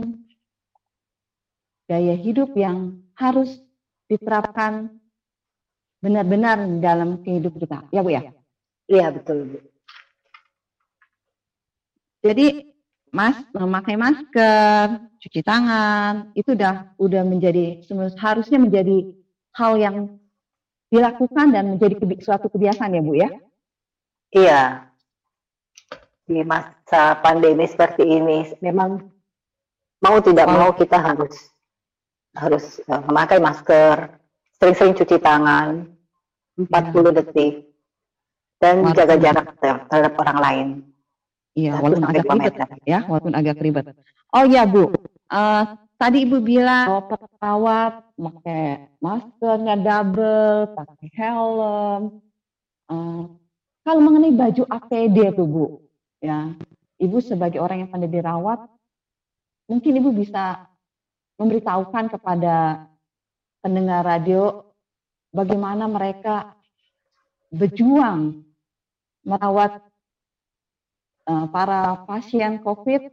gaya 1.89 2.15
hidup 2.21 2.53
yang 2.53 3.01
harus 3.17 3.57
diterapkan 4.05 5.01
benar-benar 6.05 6.61
dalam 6.85 7.25
kehidupan 7.25 7.61
kita. 7.65 7.79
Ya 7.89 8.05
Bu 8.05 8.13
ya? 8.13 8.29
Iya, 8.85 9.17
betul, 9.17 9.49
Bu. 9.49 9.59
Jadi 12.19 12.75
mas 13.09 13.41
memakai 13.55 13.97
masker, 13.97 15.01
cuci 15.23 15.41
tangan 15.41 16.29
itu 16.37 16.53
udah 16.53 16.93
udah 17.01 17.23
menjadi 17.25 17.81
harusnya 18.21 18.59
menjadi 18.61 19.17
hal 19.57 19.81
yang 19.81 19.97
dilakukan 20.93 21.53
dan 21.53 21.77
menjadi 21.77 21.95
kebi- 22.01 22.21
suatu 22.21 22.49
kebiasaan 22.53 22.97
ya 22.97 23.03
Bu 23.05 23.13
ya. 23.17 23.31
Iya. 24.33 24.63
Di 26.29 26.45
masa 26.45 27.17
pandemi 27.25 27.65
seperti 27.65 28.05
ini, 28.05 28.53
memang 28.61 29.09
mau 30.05 30.21
tidak 30.21 30.47
Oh. 30.49 30.53
mau 30.53 30.71
kita 30.77 31.01
harus 31.01 31.49
harus 32.37 32.79
eh, 32.85 33.03
memakai 33.09 33.41
masker, 33.41 34.21
sering-sering 34.61 34.93
cuci 34.95 35.17
tangan, 35.17 35.89
40 36.61 37.09
detik, 37.17 37.73
dan 38.61 38.85
jaga 38.93 39.17
jarak 39.17 39.57
ter- 39.59 39.85
terhadap 39.89 40.13
orang 40.21 40.39
lain. 40.39 40.69
Iya, 41.59 41.75
Satu 41.75 41.83
walaupun 41.83 42.07
agak 42.07 42.25
ribet 42.31 42.55
ya, 42.87 42.99
walaupun 43.11 43.35
agak 43.35 43.57
ribet. 43.59 43.85
Oh 44.31 44.45
ya 44.47 44.63
Bu, 44.63 44.95
Eh, 45.29 45.65
tadi 46.01 46.25
Ibu 46.25 46.41
bilang 46.41 46.89
bahwa 46.89 47.05
pesawat 47.13 47.95
pakai 48.17 48.89
maskernya 49.03 49.77
double, 49.77 50.73
pakai 50.73 51.09
helm. 51.13 52.03
Eh, 52.89 53.23
kalau 53.85 54.01
mengenai 54.01 54.33
baju 54.33 54.63
APD 54.71 55.37
tuh 55.37 55.49
Bu, 55.51 55.65
ya, 56.25 56.55
Ibu 56.97 57.21
sebagai 57.21 57.61
orang 57.61 57.85
yang 57.85 57.91
pandai 57.93 58.09
dirawat, 58.09 58.71
mungkin 59.69 60.01
Ibu 60.01 60.17
bisa 60.17 60.65
memberitahukan 61.37 62.15
kepada 62.17 62.89
pendengar 63.61 64.07
radio 64.07 64.65
bagaimana 65.29 65.85
mereka 65.91 66.57
berjuang 67.53 68.49
merawat 69.29 69.88
para 71.53 72.09
pasien 72.09 72.61
COVID 72.65 73.13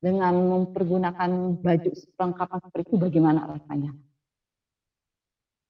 dengan 0.00 0.34
mempergunakan 0.34 1.58
baju 1.58 1.90
perlengkapan 2.14 2.58
seperti 2.62 2.86
itu 2.86 2.96
bagaimana 3.00 3.40
rasanya? 3.48 3.90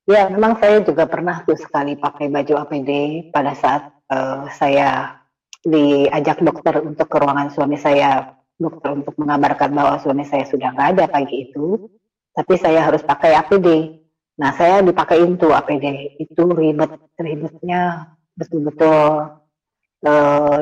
Ya, 0.06 0.30
memang 0.30 0.62
saya 0.62 0.84
juga 0.86 1.08
pernah 1.10 1.42
tuh 1.42 1.58
sekali 1.58 1.98
pakai 1.98 2.30
baju 2.30 2.62
APD 2.62 2.90
pada 3.34 3.58
saat 3.58 3.90
eh, 4.06 4.44
saya 4.54 5.18
diajak 5.66 6.38
dokter 6.46 6.78
untuk 6.78 7.10
ke 7.10 7.16
ruangan 7.18 7.50
suami 7.50 7.74
saya, 7.74 8.38
dokter 8.54 8.94
untuk 8.94 9.18
mengabarkan 9.18 9.74
bahwa 9.74 9.98
suami 9.98 10.22
saya 10.22 10.46
sudah 10.46 10.70
nggak 10.78 10.88
ada 10.94 11.04
pagi 11.10 11.50
itu, 11.50 11.90
tapi 12.30 12.54
saya 12.54 12.86
harus 12.86 13.02
pakai 13.02 13.34
APD. 13.34 13.98
Nah, 14.38 14.54
saya 14.54 14.78
dipakein 14.84 15.34
tuh 15.40 15.50
APD, 15.50 16.14
itu 16.22 16.42
ribet, 16.54 16.92
ribetnya 17.18 18.14
betul-betul 18.38 19.42
eh, 20.06 20.58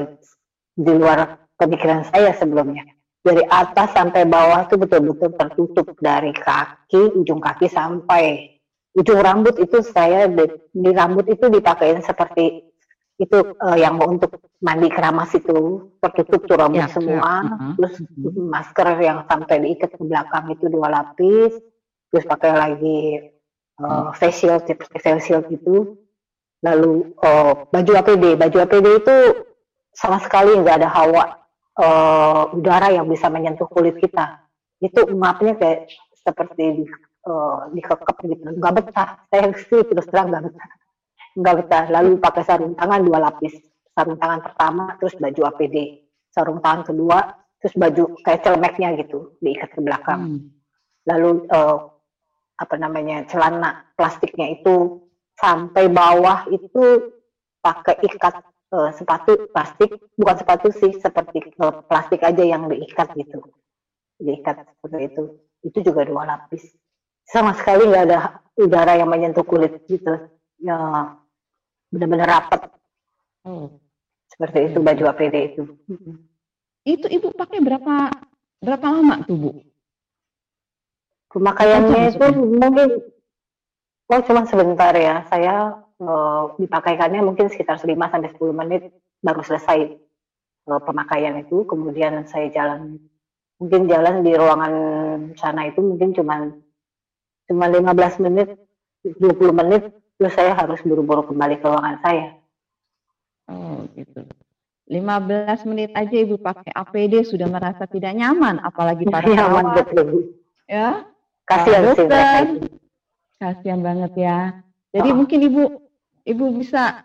di 0.75 0.93
luar 0.93 1.39
pemikiran 1.55 2.03
saya 2.11 2.35
sebelumnya. 2.35 2.85
Dari 3.25 3.41
atas 3.41 3.97
sampai 3.97 4.29
bawah 4.29 4.68
tuh 4.68 4.77
betul-betul 4.85 5.33
tertutup 5.33 5.87
dari 5.97 6.35
kaki, 6.37 7.16
ujung 7.16 7.41
kaki 7.41 7.72
sampai 7.72 8.53
ujung 8.93 9.18
rambut 9.18 9.57
itu 9.59 9.81
saya 9.81 10.29
di, 10.29 10.45
di 10.70 10.91
rambut 10.93 11.25
itu 11.33 11.49
dipakein 11.49 12.05
seperti 12.05 12.62
itu 13.16 13.39
eh, 13.41 13.79
yang 13.81 13.97
untuk 14.03 14.39
mandi 14.61 14.91
keramas 14.91 15.33
itu 15.35 15.89
tertutup 16.03 16.45
tuh 16.45 16.57
rambut 16.59 16.85
Ya, 16.85 16.91
semua. 16.91 17.43
Ya, 17.43 17.57
terus 17.81 17.95
Mhm. 18.05 18.51
masker 18.51 18.89
yang 19.01 19.18
sampai 19.25 19.57
diikat 19.62 19.91
ke 19.97 20.03
belakang 20.05 20.45
itu 20.53 20.66
dua 20.68 20.89
lapis 20.93 21.55
terus 22.12 22.25
pakai 22.29 22.53
lagi 22.55 22.99
seperti 24.14 24.97
face 25.03 25.27
shield 25.27 25.47
itu 25.51 25.99
lalu 26.62 27.14
eh, 27.25 27.53
baju 27.72 27.93
APD 27.99 28.25
baju 28.39 28.57
APD 28.62 28.87
itu 29.03 29.16
sama 29.95 30.18
sekali 30.20 30.59
nggak 30.59 30.76
ada 30.82 30.90
hawa 30.90 31.24
eh, 31.78 32.42
udara 32.55 32.90
yang 32.90 33.07
bisa 33.07 33.30
menyentuh 33.30 33.66
kulit 33.70 33.99
kita. 33.99 34.45
Itu 34.82 35.07
ngapnya 35.09 35.55
kayak 35.57 35.90
seperti 36.12 36.64
di, 36.82 36.84
eh, 37.26 37.59
dikekep 37.72 38.16
gitu. 38.26 38.42
Nggak 38.59 38.72
betah. 38.82 39.09
Saya 39.30 39.51
sih 39.55 39.82
terus 39.86 40.07
terang 40.11 40.30
nggak 40.34 40.45
betah. 40.51 40.68
Nggak 41.34 41.55
betah. 41.62 41.84
Lalu 41.90 42.11
pakai 42.18 42.42
sarung 42.47 42.74
tangan 42.74 43.01
dua 43.03 43.18
lapis. 43.22 43.55
Sarung 43.95 44.18
tangan 44.18 44.42
pertama 44.42 44.99
terus 44.99 45.14
baju 45.14 45.42
APD 45.55 46.05
sarung 46.34 46.59
tangan 46.59 46.82
kedua 46.82 47.18
terus 47.62 47.78
baju 47.78 48.18
kayak 48.26 48.42
celemeknya 48.42 48.99
gitu 48.99 49.38
diikat 49.38 49.70
ke 49.70 49.80
belakang. 49.80 50.20
Hmm. 50.20 50.40
lalu 51.05 51.45
eh, 51.53 51.78
apa 52.57 52.74
namanya 52.80 53.28
celana 53.28 53.84
plastiknya 53.92 54.57
itu 54.57 55.05
sampai 55.36 55.92
bawah 55.92 56.49
itu 56.49 57.12
pakai 57.61 58.01
ikat 58.09 58.40
eh, 58.75 58.91
sepatu 58.99 59.47
plastik 59.55 59.95
bukan 60.18 60.37
sepatu 60.43 60.68
sih 60.75 60.93
seperti 60.99 61.39
eh, 61.55 61.75
plastik 61.87 62.20
aja 62.27 62.43
yang 62.43 62.66
diikat 62.66 63.14
gitu. 63.14 63.39
Diikat 64.18 64.66
seperti 64.83 64.99
itu. 65.14 65.22
Itu 65.62 65.79
juga 65.87 66.03
dua 66.03 66.27
lapis. 66.27 66.75
Sama 67.25 67.55
sekali 67.55 67.87
nggak 67.87 68.05
ada 68.11 68.43
udara 68.59 68.99
yang 68.99 69.09
menyentuh 69.09 69.47
kulit 69.47 69.87
gitu. 69.87 70.27
Ya 70.59 70.79
benar-benar 71.95 72.29
rapat. 72.29 72.75
Oh. 73.45 73.68
seperti 74.25 74.72
itu 74.72 74.81
baju 74.81 75.05
APD 75.14 75.37
itu. 75.53 75.62
Itu 76.83 77.07
ibu 77.07 77.31
pakai 77.37 77.61
berapa 77.61 78.11
berapa 78.64 78.87
lama 78.89 79.20
tuh 79.29 79.37
bu? 79.37 79.51
pemakaiannya 81.35 82.14
itu 82.14 82.27
mungkin 82.39 82.91
oh 84.07 84.20
cuma 84.22 84.47
sebentar 84.47 84.95
ya. 84.95 85.27
Saya 85.27 85.83
eh, 86.05 86.43
dipakaikannya 86.61 87.21
mungkin 87.25 87.49
sekitar 87.49 87.81
5 87.81 87.89
sampai 87.89 88.31
10 88.33 88.53
menit 88.55 88.83
baru 89.21 89.41
selesai 89.41 89.79
eh, 90.69 90.81
pemakaian 90.85 91.41
itu. 91.41 91.65
Kemudian 91.65 92.25
saya 92.29 92.49
jalan 92.53 93.01
mungkin 93.59 93.87
jalan 93.89 94.21
di 94.21 94.33
ruangan 94.35 94.73
sana 95.39 95.71
itu 95.71 95.81
mungkin 95.81 96.11
cuma 96.13 96.53
cuma 97.45 97.67
15 97.69 98.25
menit 98.25 98.57
20 99.05 99.21
menit 99.53 99.83
terus 100.17 100.33
saya 100.33 100.55
harus 100.55 100.81
buru-buru 100.81 101.27
kembali 101.27 101.61
ke 101.61 101.67
ruangan 101.67 101.99
saya. 102.01 102.27
Oh, 103.45 103.85
gitu. 103.93 104.25
15 104.89 105.65
menit 105.69 105.91
aja 105.97 106.13
Ibu 106.13 106.41
pakai 106.41 106.73
APD 106.73 107.25
sudah 107.25 107.49
merasa 107.49 107.89
tidak 107.89 108.13
nyaman, 108.17 108.61
apalagi 108.61 109.09
para 109.09 109.25
Nyaman 109.25 109.73
perawat, 109.73 109.89
betul. 109.93 110.09
ya. 110.69 111.05
Kasihan 111.45 111.83
sih 111.93 112.05
dokter. 112.09 112.45
Kasihan 113.37 113.81
banget 113.85 114.13
ya. 114.17 114.39
Jadi 114.97 115.09
Oh. 115.13 115.17
mungkin 115.17 115.39
Ibu 115.45 115.63
Ibu 116.25 116.57
bisa 116.57 117.05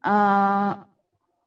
eh, 0.00 0.72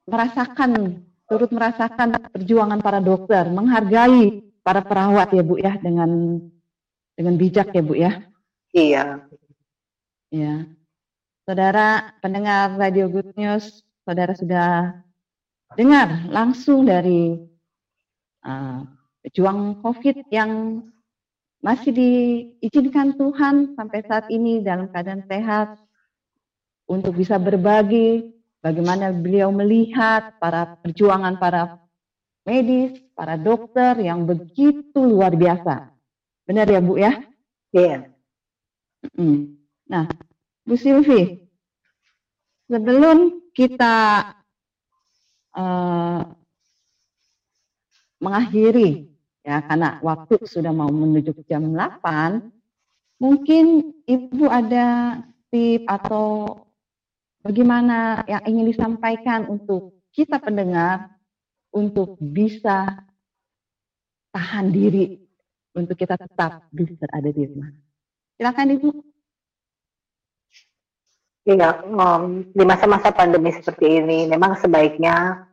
merasakan 0.09 1.01
turut 1.29 1.53
merasakan 1.53 2.17
perjuangan 2.33 2.81
para 2.81 2.97
dokter, 2.97 3.45
menghargai 3.53 4.41
para 4.65 4.81
perawat 4.81 5.29
ya 5.29 5.43
Bu 5.45 5.61
ya 5.61 5.77
dengan 5.77 6.41
dengan 7.13 7.33
bijak 7.37 7.69
ya 7.69 7.81
Bu 7.85 7.93
ya. 7.93 8.11
Iya. 8.73 9.25
Ya. 10.33 10.65
Saudara 11.45 12.13
pendengar 12.21 12.77
Radio 12.77 13.09
Good 13.09 13.33
News, 13.33 13.81
saudara 14.05 14.37
sudah 14.37 14.93
dengar 15.73 16.29
langsung 16.29 16.85
dari 16.85 17.37
uh, 18.45 18.85
pejuang 19.25 19.81
COVID 19.81 20.29
yang 20.29 20.85
masih 21.61 21.91
diizinkan 21.91 23.17
Tuhan 23.17 23.73
sampai 23.73 23.99
saat 24.05 24.25
ini 24.29 24.61
dalam 24.61 24.89
keadaan 24.93 25.25
sehat 25.25 25.77
untuk 26.89 27.13
bisa 27.13 27.37
berbagi 27.37 28.33
bagaimana 28.65 29.13
beliau 29.13 29.53
melihat 29.53 30.35
para 30.41 30.73
perjuangan 30.81 31.37
para 31.37 31.77
medis, 32.49 32.97
para 33.13 33.37
dokter 33.37 34.01
yang 34.01 34.25
begitu 34.25 34.97
luar 34.97 35.37
biasa. 35.37 35.93
Benar 36.49 36.65
ya 36.65 36.81
Bu 36.81 36.97
ya? 36.97 37.13
Iya. 37.69 38.09
Mm. 39.13 39.53
Nah, 39.85 40.09
Bu 40.65 40.73
Silvi, 40.73 41.45
sebelum 42.65 43.37
kita 43.53 43.97
eh, 45.53 46.21
mengakhiri 48.19 49.13
ya 49.45 49.61
karena 49.63 50.01
waktu 50.03 50.41
sudah 50.43 50.73
mau 50.73 50.89
menuju 50.89 51.37
ke 51.37 51.43
jam 51.47 51.69
8, 51.71 52.49
mungkin 53.21 53.93
Ibu 54.09 54.49
ada 54.49 55.19
tip 55.53 55.85
atau 55.85 56.53
bagaimana 57.43 58.23
yang 58.27 58.43
ingin 58.47 58.65
disampaikan 58.71 59.47
untuk 59.47 59.99
kita 60.11 60.41
pendengar 60.41 61.19
untuk 61.71 62.17
bisa 62.19 63.05
tahan 64.33 64.69
diri 64.69 65.17
untuk 65.73 65.95
kita 65.97 66.17
tetap 66.17 66.65
bisa 66.73 67.05
ada 67.09 67.29
di 67.29 67.43
rumah. 67.45 67.69
Silakan 68.37 68.75
Ibu. 68.77 68.89
Iya, 71.49 71.81
em, 71.81 72.23
di 72.53 72.63
masa-masa 72.67 73.09
pandemi 73.09 73.49
seperti 73.55 74.03
ini 74.03 74.29
memang 74.29 74.59
sebaiknya 74.59 75.47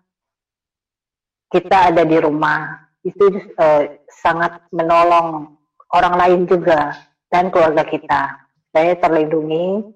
kita 1.48 1.94
ada 1.94 2.02
di 2.04 2.18
rumah 2.20 2.84
itu 3.06 3.38
eh, 3.38 4.02
sangat 4.10 4.66
menolong 4.74 5.56
orang 5.94 6.14
lain 6.18 6.40
juga 6.44 6.92
dan 7.30 7.48
keluarga 7.54 7.86
kita. 7.86 8.22
Saya 8.74 8.98
terlindungi 8.98 9.88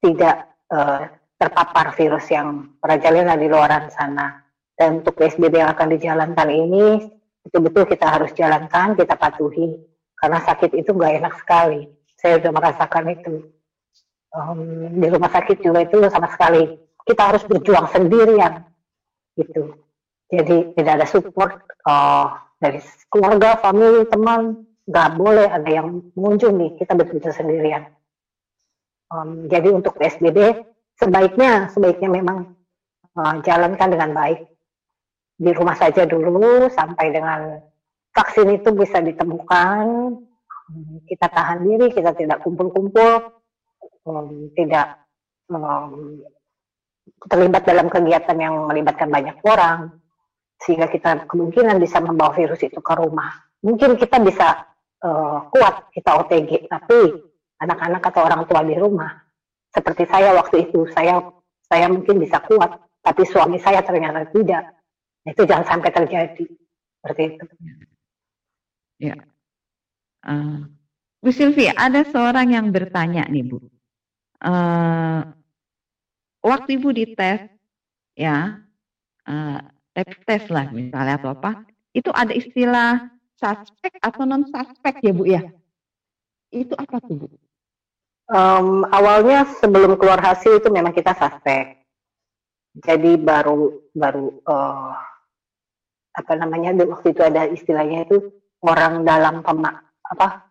tidak 0.00 0.46
eh, 0.72 1.21
terpapar 1.42 1.90
virus 1.98 2.30
yang 2.30 2.78
merajalela 2.78 3.34
di 3.34 3.50
luaran 3.50 3.90
sana. 3.90 4.46
Dan 4.78 5.02
untuk 5.02 5.18
PSBB 5.18 5.58
yang 5.58 5.74
akan 5.74 5.88
dijalankan 5.98 6.48
ini 6.54 7.10
betul-betul 7.42 7.90
kita 7.90 8.06
harus 8.06 8.30
jalankan, 8.38 8.94
kita 8.94 9.18
patuhi 9.18 9.74
karena 10.14 10.38
sakit 10.38 10.70
itu 10.78 10.94
nggak 10.94 11.18
enak 11.18 11.34
sekali. 11.42 11.90
Saya 12.14 12.38
sudah 12.38 12.54
merasakan 12.54 13.04
itu. 13.10 13.34
Um, 14.32 14.94
di 14.96 15.10
rumah 15.10 15.28
sakit 15.34 15.58
juga 15.60 15.82
itu 15.82 15.98
sama 16.06 16.30
sekali. 16.30 16.78
Kita 17.02 17.34
harus 17.34 17.42
berjuang 17.42 17.90
sendirian 17.90 18.62
gitu. 19.34 19.74
Jadi 20.30 20.78
tidak 20.78 20.92
ada 21.02 21.06
support 21.10 21.52
uh, 21.84 22.38
dari 22.62 22.78
keluarga, 23.10 23.58
family, 23.58 24.06
teman 24.06 24.62
nggak 24.86 25.08
boleh 25.18 25.50
ada 25.50 25.66
yang 25.66 26.06
mengunjungi 26.14 26.78
kita 26.78 26.94
betul-betul 26.94 27.34
sendirian. 27.34 27.90
Um, 29.12 29.50
jadi 29.50 29.68
untuk 29.74 29.98
PSBB 29.98 30.71
sebaiknya 30.98 31.68
sebaiknya 31.72 32.08
memang 32.08 32.56
uh, 33.16 33.34
jalankan 33.44 33.88
dengan 33.92 34.10
baik 34.16 34.40
di 35.38 35.50
rumah 35.54 35.74
saja 35.74 36.04
dulu 36.04 36.70
sampai 36.70 37.06
dengan 37.10 37.58
vaksin 38.12 38.48
itu 38.52 38.70
bisa 38.76 39.00
ditemukan 39.00 39.86
Hmm, 40.72 41.02
kita 41.04 41.26
tahan 41.26 41.68
diri 41.68 41.92
kita 41.92 42.16
tidak 42.16 42.40
kumpul-kumpul 42.40 43.34
um, 44.08 44.48
tidak 44.56 45.04
um, 45.52 46.22
terlibat 47.26 47.66
dalam 47.68 47.92
kegiatan 47.92 48.38
yang 48.40 48.70
melibatkan 48.70 49.12
banyak 49.12 49.36
orang 49.44 50.00
sehingga 50.62 50.88
kita 50.88 51.26
kemungkinan 51.26 51.76
bisa 51.76 51.98
membawa 51.98 52.32
virus 52.32 52.62
itu 52.62 52.78
ke 52.78 52.94
rumah. 52.94 53.42
Mungkin 53.66 53.98
kita 53.98 54.22
bisa 54.22 54.64
uh, 55.02 55.50
kuat 55.50 55.90
kita 55.90 56.14
OTG, 56.22 56.70
tapi 56.70 57.20
anak-anak 57.58 58.02
atau 58.08 58.22
orang 58.22 58.42
tua 58.46 58.62
di 58.62 58.78
rumah 58.78 59.10
seperti 59.72 60.04
saya 60.06 60.36
waktu 60.36 60.68
itu 60.68 60.84
saya 60.92 61.24
saya 61.66 61.88
mungkin 61.88 62.20
bisa 62.20 62.38
kuat, 62.44 62.76
tapi 63.00 63.24
suami 63.24 63.56
saya 63.56 63.80
ternyata 63.80 64.28
tidak. 64.28 64.76
Itu 65.24 65.48
jangan 65.48 65.64
sampai 65.64 65.90
terjadi 65.90 66.44
seperti 67.00 67.22
itu. 67.32 67.44
Ya. 69.00 69.16
Eh, 70.28 70.60
Bu 71.22 71.30
Silvi, 71.32 71.72
ada 71.72 72.04
seorang 72.04 72.52
yang 72.52 72.68
bertanya 72.68 73.24
nih 73.26 73.44
Bu. 73.46 73.58
Eh, 74.42 75.22
waktu 76.44 76.68
Ibu 76.76 76.88
dites, 76.92 77.40
ya, 78.18 78.60
eh, 79.24 79.58
rapid 79.96 80.20
test 80.28 80.50
lah 80.52 80.68
misalnya 80.68 81.16
atau 81.16 81.32
apa, 81.32 81.64
itu 81.96 82.10
ada 82.12 82.34
istilah 82.34 83.08
suspek 83.38 83.96
atau 84.02 84.22
non 84.28 84.44
suspek 84.46 85.00
ya 85.00 85.12
Bu 85.14 85.24
ya? 85.24 85.42
Itu 86.52 86.76
apa 86.76 87.00
tuh 87.00 87.26
Bu? 87.26 87.28
Em, 88.32 88.88
awalnya 88.88 89.44
sebelum 89.60 90.00
keluar 90.00 90.16
hasil 90.16 90.56
itu 90.56 90.72
memang 90.72 90.96
kita 90.96 91.12
suspek. 91.12 91.84
Jadi 92.80 93.20
baru 93.20 93.92
baru 93.92 94.40
eh, 94.40 94.92
apa 96.16 96.32
namanya 96.40 96.72
waktu 96.88 97.12
itu 97.12 97.20
ada 97.20 97.44
istilahnya 97.52 98.08
itu 98.08 98.32
orang 98.64 99.04
dalam 99.04 99.44
pema, 99.44 99.84
apa 100.00 100.48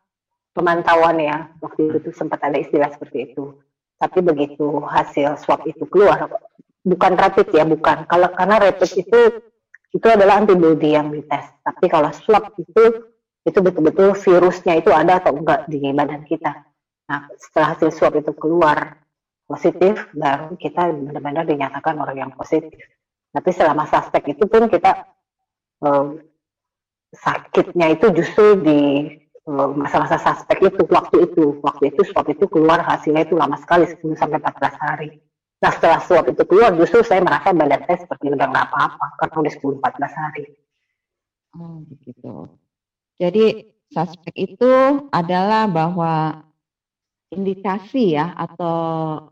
pemantauan 0.54 1.18
ya 1.26 1.50
waktu 1.58 1.98
itu 1.98 2.14
sempat 2.14 2.46
ada 2.46 2.62
istilah 2.62 2.94
seperti 2.94 3.34
itu. 3.34 3.58
Tapi 3.98 4.20
begitu 4.22 4.86
hasil 4.86 5.42
swab 5.42 5.66
itu 5.66 5.82
keluar, 5.90 6.30
bukan 6.86 7.14
rapid 7.18 7.50
ya 7.50 7.66
bukan. 7.66 8.06
Kalau 8.06 8.30
karena 8.38 8.62
rapid 8.62 8.92
itu 8.94 9.20
itu 9.90 10.06
adalah 10.06 10.38
antibody 10.38 10.94
yang 10.94 11.10
dites. 11.10 11.50
Tapi 11.66 11.86
kalau 11.90 12.14
swab 12.14 12.54
itu 12.62 13.10
itu 13.42 13.58
betul-betul 13.58 14.14
virusnya 14.14 14.78
itu 14.78 14.94
ada 14.94 15.18
atau 15.18 15.34
enggak 15.34 15.66
di 15.66 15.82
badan 15.90 16.30
kita. 16.30 16.71
Nah, 17.12 17.28
setelah 17.36 17.76
hasil 17.76 17.92
swab 17.92 18.16
itu 18.16 18.32
keluar 18.40 19.04
positif, 19.44 20.08
baru 20.16 20.56
kita 20.56 20.96
benar-benar 20.96 21.44
dinyatakan 21.44 22.00
orang 22.00 22.16
yang 22.16 22.32
positif. 22.32 22.72
Tapi 23.36 23.50
selama 23.52 23.84
suspek 23.84 24.32
itu 24.32 24.48
pun 24.48 24.72
kita 24.72 25.12
eh, 25.84 26.08
sakitnya 27.12 28.00
itu 28.00 28.16
justru 28.16 28.64
di 28.64 28.80
masa-masa 29.52 30.16
suspek 30.16 30.72
itu, 30.72 30.88
waktu 30.88 31.28
itu, 31.28 31.60
waktu 31.60 31.92
itu 31.92 32.08
swab 32.08 32.32
itu 32.32 32.48
keluar 32.48 32.80
hasilnya 32.80 33.28
itu 33.28 33.36
lama 33.36 33.60
sekali 33.60 33.90
10 33.90 34.16
sampai 34.16 34.40
14 34.40 34.72
hari. 34.80 35.10
Nah 35.60 35.72
setelah 35.76 36.00
swab 36.00 36.26
itu 36.32 36.48
keluar 36.48 36.72
justru 36.80 37.04
saya 37.04 37.20
merasa 37.20 37.52
badan 37.52 37.84
saya 37.84 37.98
seperti 38.00 38.32
udah 38.32 38.48
nggak 38.48 38.66
apa-apa 38.72 39.06
karena 39.20 39.36
udah 39.44 39.54
10-14 39.60 40.22
hari. 40.24 40.44
Oh, 41.60 41.84
begitu. 41.84 42.32
Jadi 43.20 43.46
suspek 43.92 44.34
itu 44.40 44.72
adalah 45.12 45.68
bahwa 45.68 46.48
indikasi 47.32 48.20
ya 48.20 48.36
atau 48.36 48.78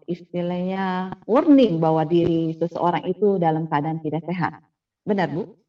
istilahnya 0.08 1.12
warning 1.28 1.84
bahwa 1.84 2.08
diri 2.08 2.56
seseorang 2.56 3.04
itu 3.12 3.36
dalam 3.36 3.68
keadaan 3.68 4.00
tidak 4.00 4.24
sehat. 4.24 4.64
Benar, 5.04 5.28
Bu? 5.28 5.60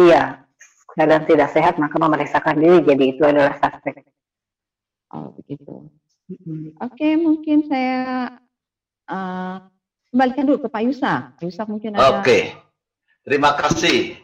Iya, 0.00 0.48
keadaan 0.96 1.28
tidak 1.28 1.52
sehat 1.52 1.76
maka 1.76 2.00
memeriksakan 2.00 2.56
diri 2.56 2.80
jadi 2.80 3.04
itu 3.12 3.22
adalah 3.22 3.60
suspek. 3.60 4.08
Oh, 5.12 5.36
begitu. 5.36 5.92
Mm. 6.30 6.80
Oke, 6.80 7.08
mungkin 7.20 7.68
saya 7.68 8.32
eh, 9.10 9.56
kembalikan 10.08 10.48
dulu 10.48 10.64
ke 10.64 10.68
Pak 10.72 10.82
Yusa. 10.88 11.36
Pak 11.36 11.44
Yusa 11.44 11.62
mungkin 11.68 11.98
ada 11.98 12.24
Oke, 12.24 12.56
terima 13.26 13.52
kasih 13.58 14.16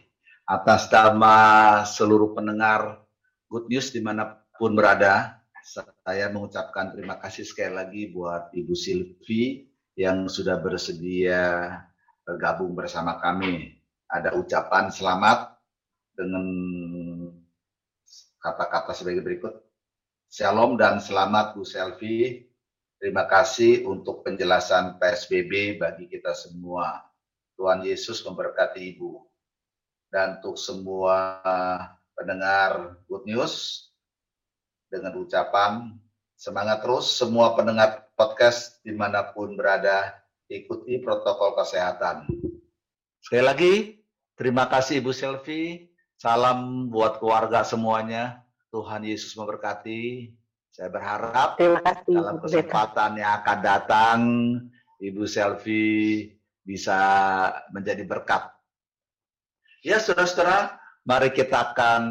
atas 0.47 0.89
nama 0.89 1.37
seluruh 1.85 2.33
pendengar 2.33 3.05
Good 3.51 3.69
News 3.69 3.93
di 3.93 4.01
mana 4.01 4.41
pun 4.57 4.73
berada. 4.73 5.36
Saya 5.67 6.31
mengucapkan 6.31 6.95
terima 6.95 7.19
kasih 7.19 7.43
sekali 7.43 7.75
lagi 7.75 8.03
buat 8.15 8.55
Ibu 8.55 8.71
Silvi 8.79 9.67
yang 9.99 10.31
sudah 10.31 10.63
bersedia 10.63 11.75
bergabung 12.23 12.79
bersama 12.79 13.19
kami. 13.19 13.75
Ada 14.07 14.39
ucapan 14.39 14.95
selamat 14.95 15.59
dengan 16.15 16.47
kata-kata 18.39 18.95
sebagai 18.95 19.27
berikut. 19.27 19.59
Shalom 20.31 20.79
dan 20.79 21.03
selamat 21.03 21.59
Bu 21.59 21.67
Selvi. 21.67 22.47
Terima 23.03 23.27
kasih 23.27 23.91
untuk 23.91 24.23
penjelasan 24.23 25.03
PSBB 25.03 25.83
bagi 25.83 26.07
kita 26.07 26.31
semua. 26.31 27.11
Tuhan 27.59 27.83
Yesus 27.83 28.23
memberkati 28.23 28.95
Ibu. 28.95 29.19
Dan 30.15 30.39
untuk 30.39 30.63
semua 30.63 31.43
pendengar 32.15 33.03
Good 33.11 33.27
News, 33.27 33.86
dengan 34.91 35.19
ucapan 35.19 35.97
semangat 36.37 36.85
terus 36.85 37.17
semua 37.17 37.57
pendengar 37.57 38.07
podcast 38.13 38.81
di 38.85 38.93
mana 38.93 39.33
pun 39.33 39.57
berada, 39.57 40.15
ikuti 40.49 41.01
protokol 41.01 41.57
kesehatan. 41.57 42.29
Sekali 43.21 43.45
lagi, 43.45 43.75
terima 44.37 44.69
kasih 44.69 45.03
Ibu 45.03 45.13
Selvi. 45.13 45.91
Salam 46.17 46.89
buat 46.89 47.21
keluarga 47.21 47.61
semuanya. 47.65 48.41
Tuhan 48.73 49.05
Yesus 49.05 49.37
memberkati. 49.37 50.33
Saya 50.73 50.93
berharap 50.93 51.57
Terima 51.57 51.81
kasih. 51.81 52.13
dalam 52.13 52.37
kesempatan 52.37 53.11
yang 53.17 53.33
akan 53.41 53.59
datang, 53.65 54.19
Ibu 55.01 55.25
Selvi 55.25 56.29
bisa 56.61 57.01
menjadi 57.73 58.05
berkat. 58.05 58.53
Ya, 59.81 59.97
saudara-saudara, 59.97 60.77
mari 61.09 61.33
kita 61.33 61.73
akan 61.73 62.03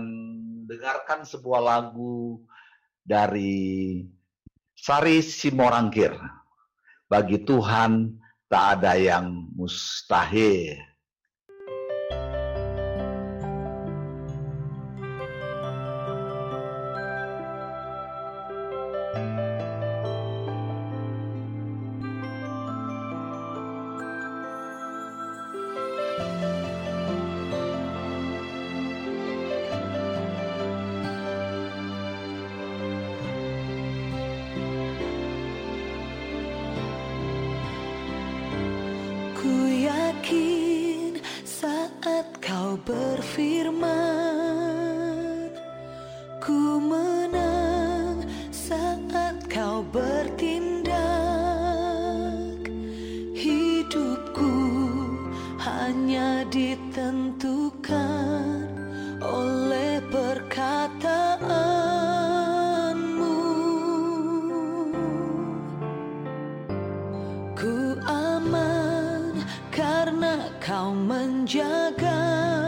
dengarkan 0.65 1.28
sebuah 1.30 1.61
lagu 1.61 2.41
dari 3.06 4.01
Sari 4.74 5.22
Simorangkir. 5.22 6.18
Bagi 7.06 7.45
Tuhan 7.45 8.18
tak 8.49 8.82
ada 8.82 8.97
yang 8.97 9.53
mustahil. 9.53 10.82
Kau 70.66 70.97
menjaga 70.97 72.64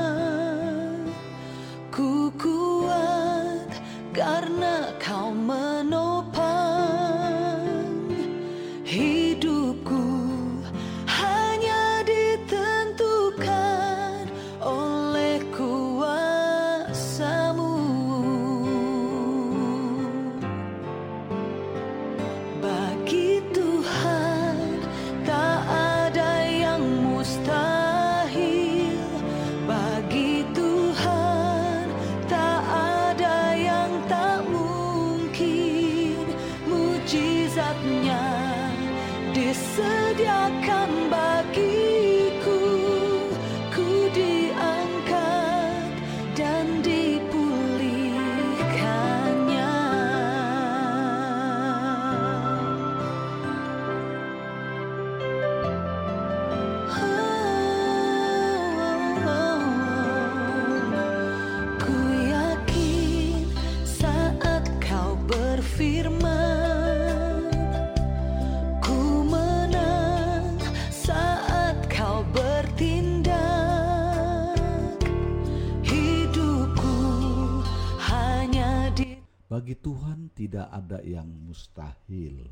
Bagi 79.48 79.80
Tuhan 79.80 80.28
tidak 80.36 80.68
ada 80.68 81.00
yang 81.08 81.24
mustahil. 81.48 82.52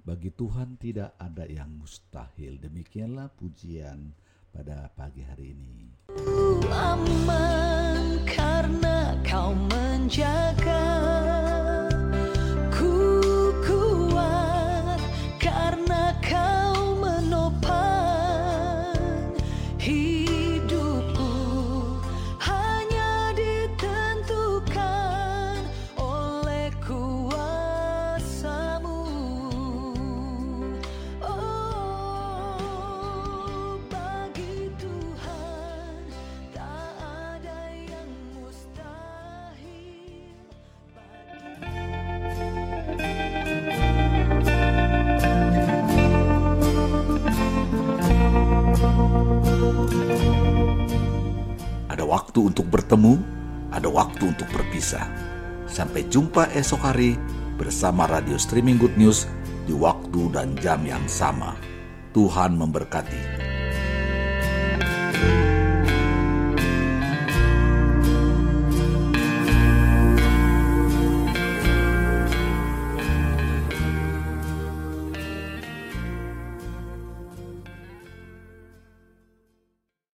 Bagi 0.00 0.32
Tuhan 0.32 0.80
tidak 0.80 1.12
ada 1.20 1.44
yang 1.44 1.68
mustahil. 1.76 2.56
Demikianlah 2.56 3.28
pujian 3.36 4.16
pada 4.48 4.88
pagi 4.96 5.20
hari 5.28 5.52
ini. 5.52 5.92
Aman 6.72 8.24
karena 8.24 9.12
kau 9.20 9.52
menjaga 9.68 11.27
waktu 52.08 52.48
untuk 52.48 52.64
bertemu, 52.72 53.20
ada 53.68 53.92
waktu 53.92 54.32
untuk 54.32 54.48
berpisah. 54.48 55.04
Sampai 55.68 56.08
jumpa 56.08 56.48
esok 56.56 56.80
hari 56.80 57.20
bersama 57.60 58.08
radio 58.08 58.40
streaming 58.40 58.80
Good 58.80 58.96
News 58.96 59.28
di 59.68 59.76
waktu 59.76 60.32
dan 60.32 60.56
jam 60.56 60.80
yang 60.88 61.04
sama. 61.04 61.52
Tuhan 62.16 62.56
memberkati. 62.56 63.20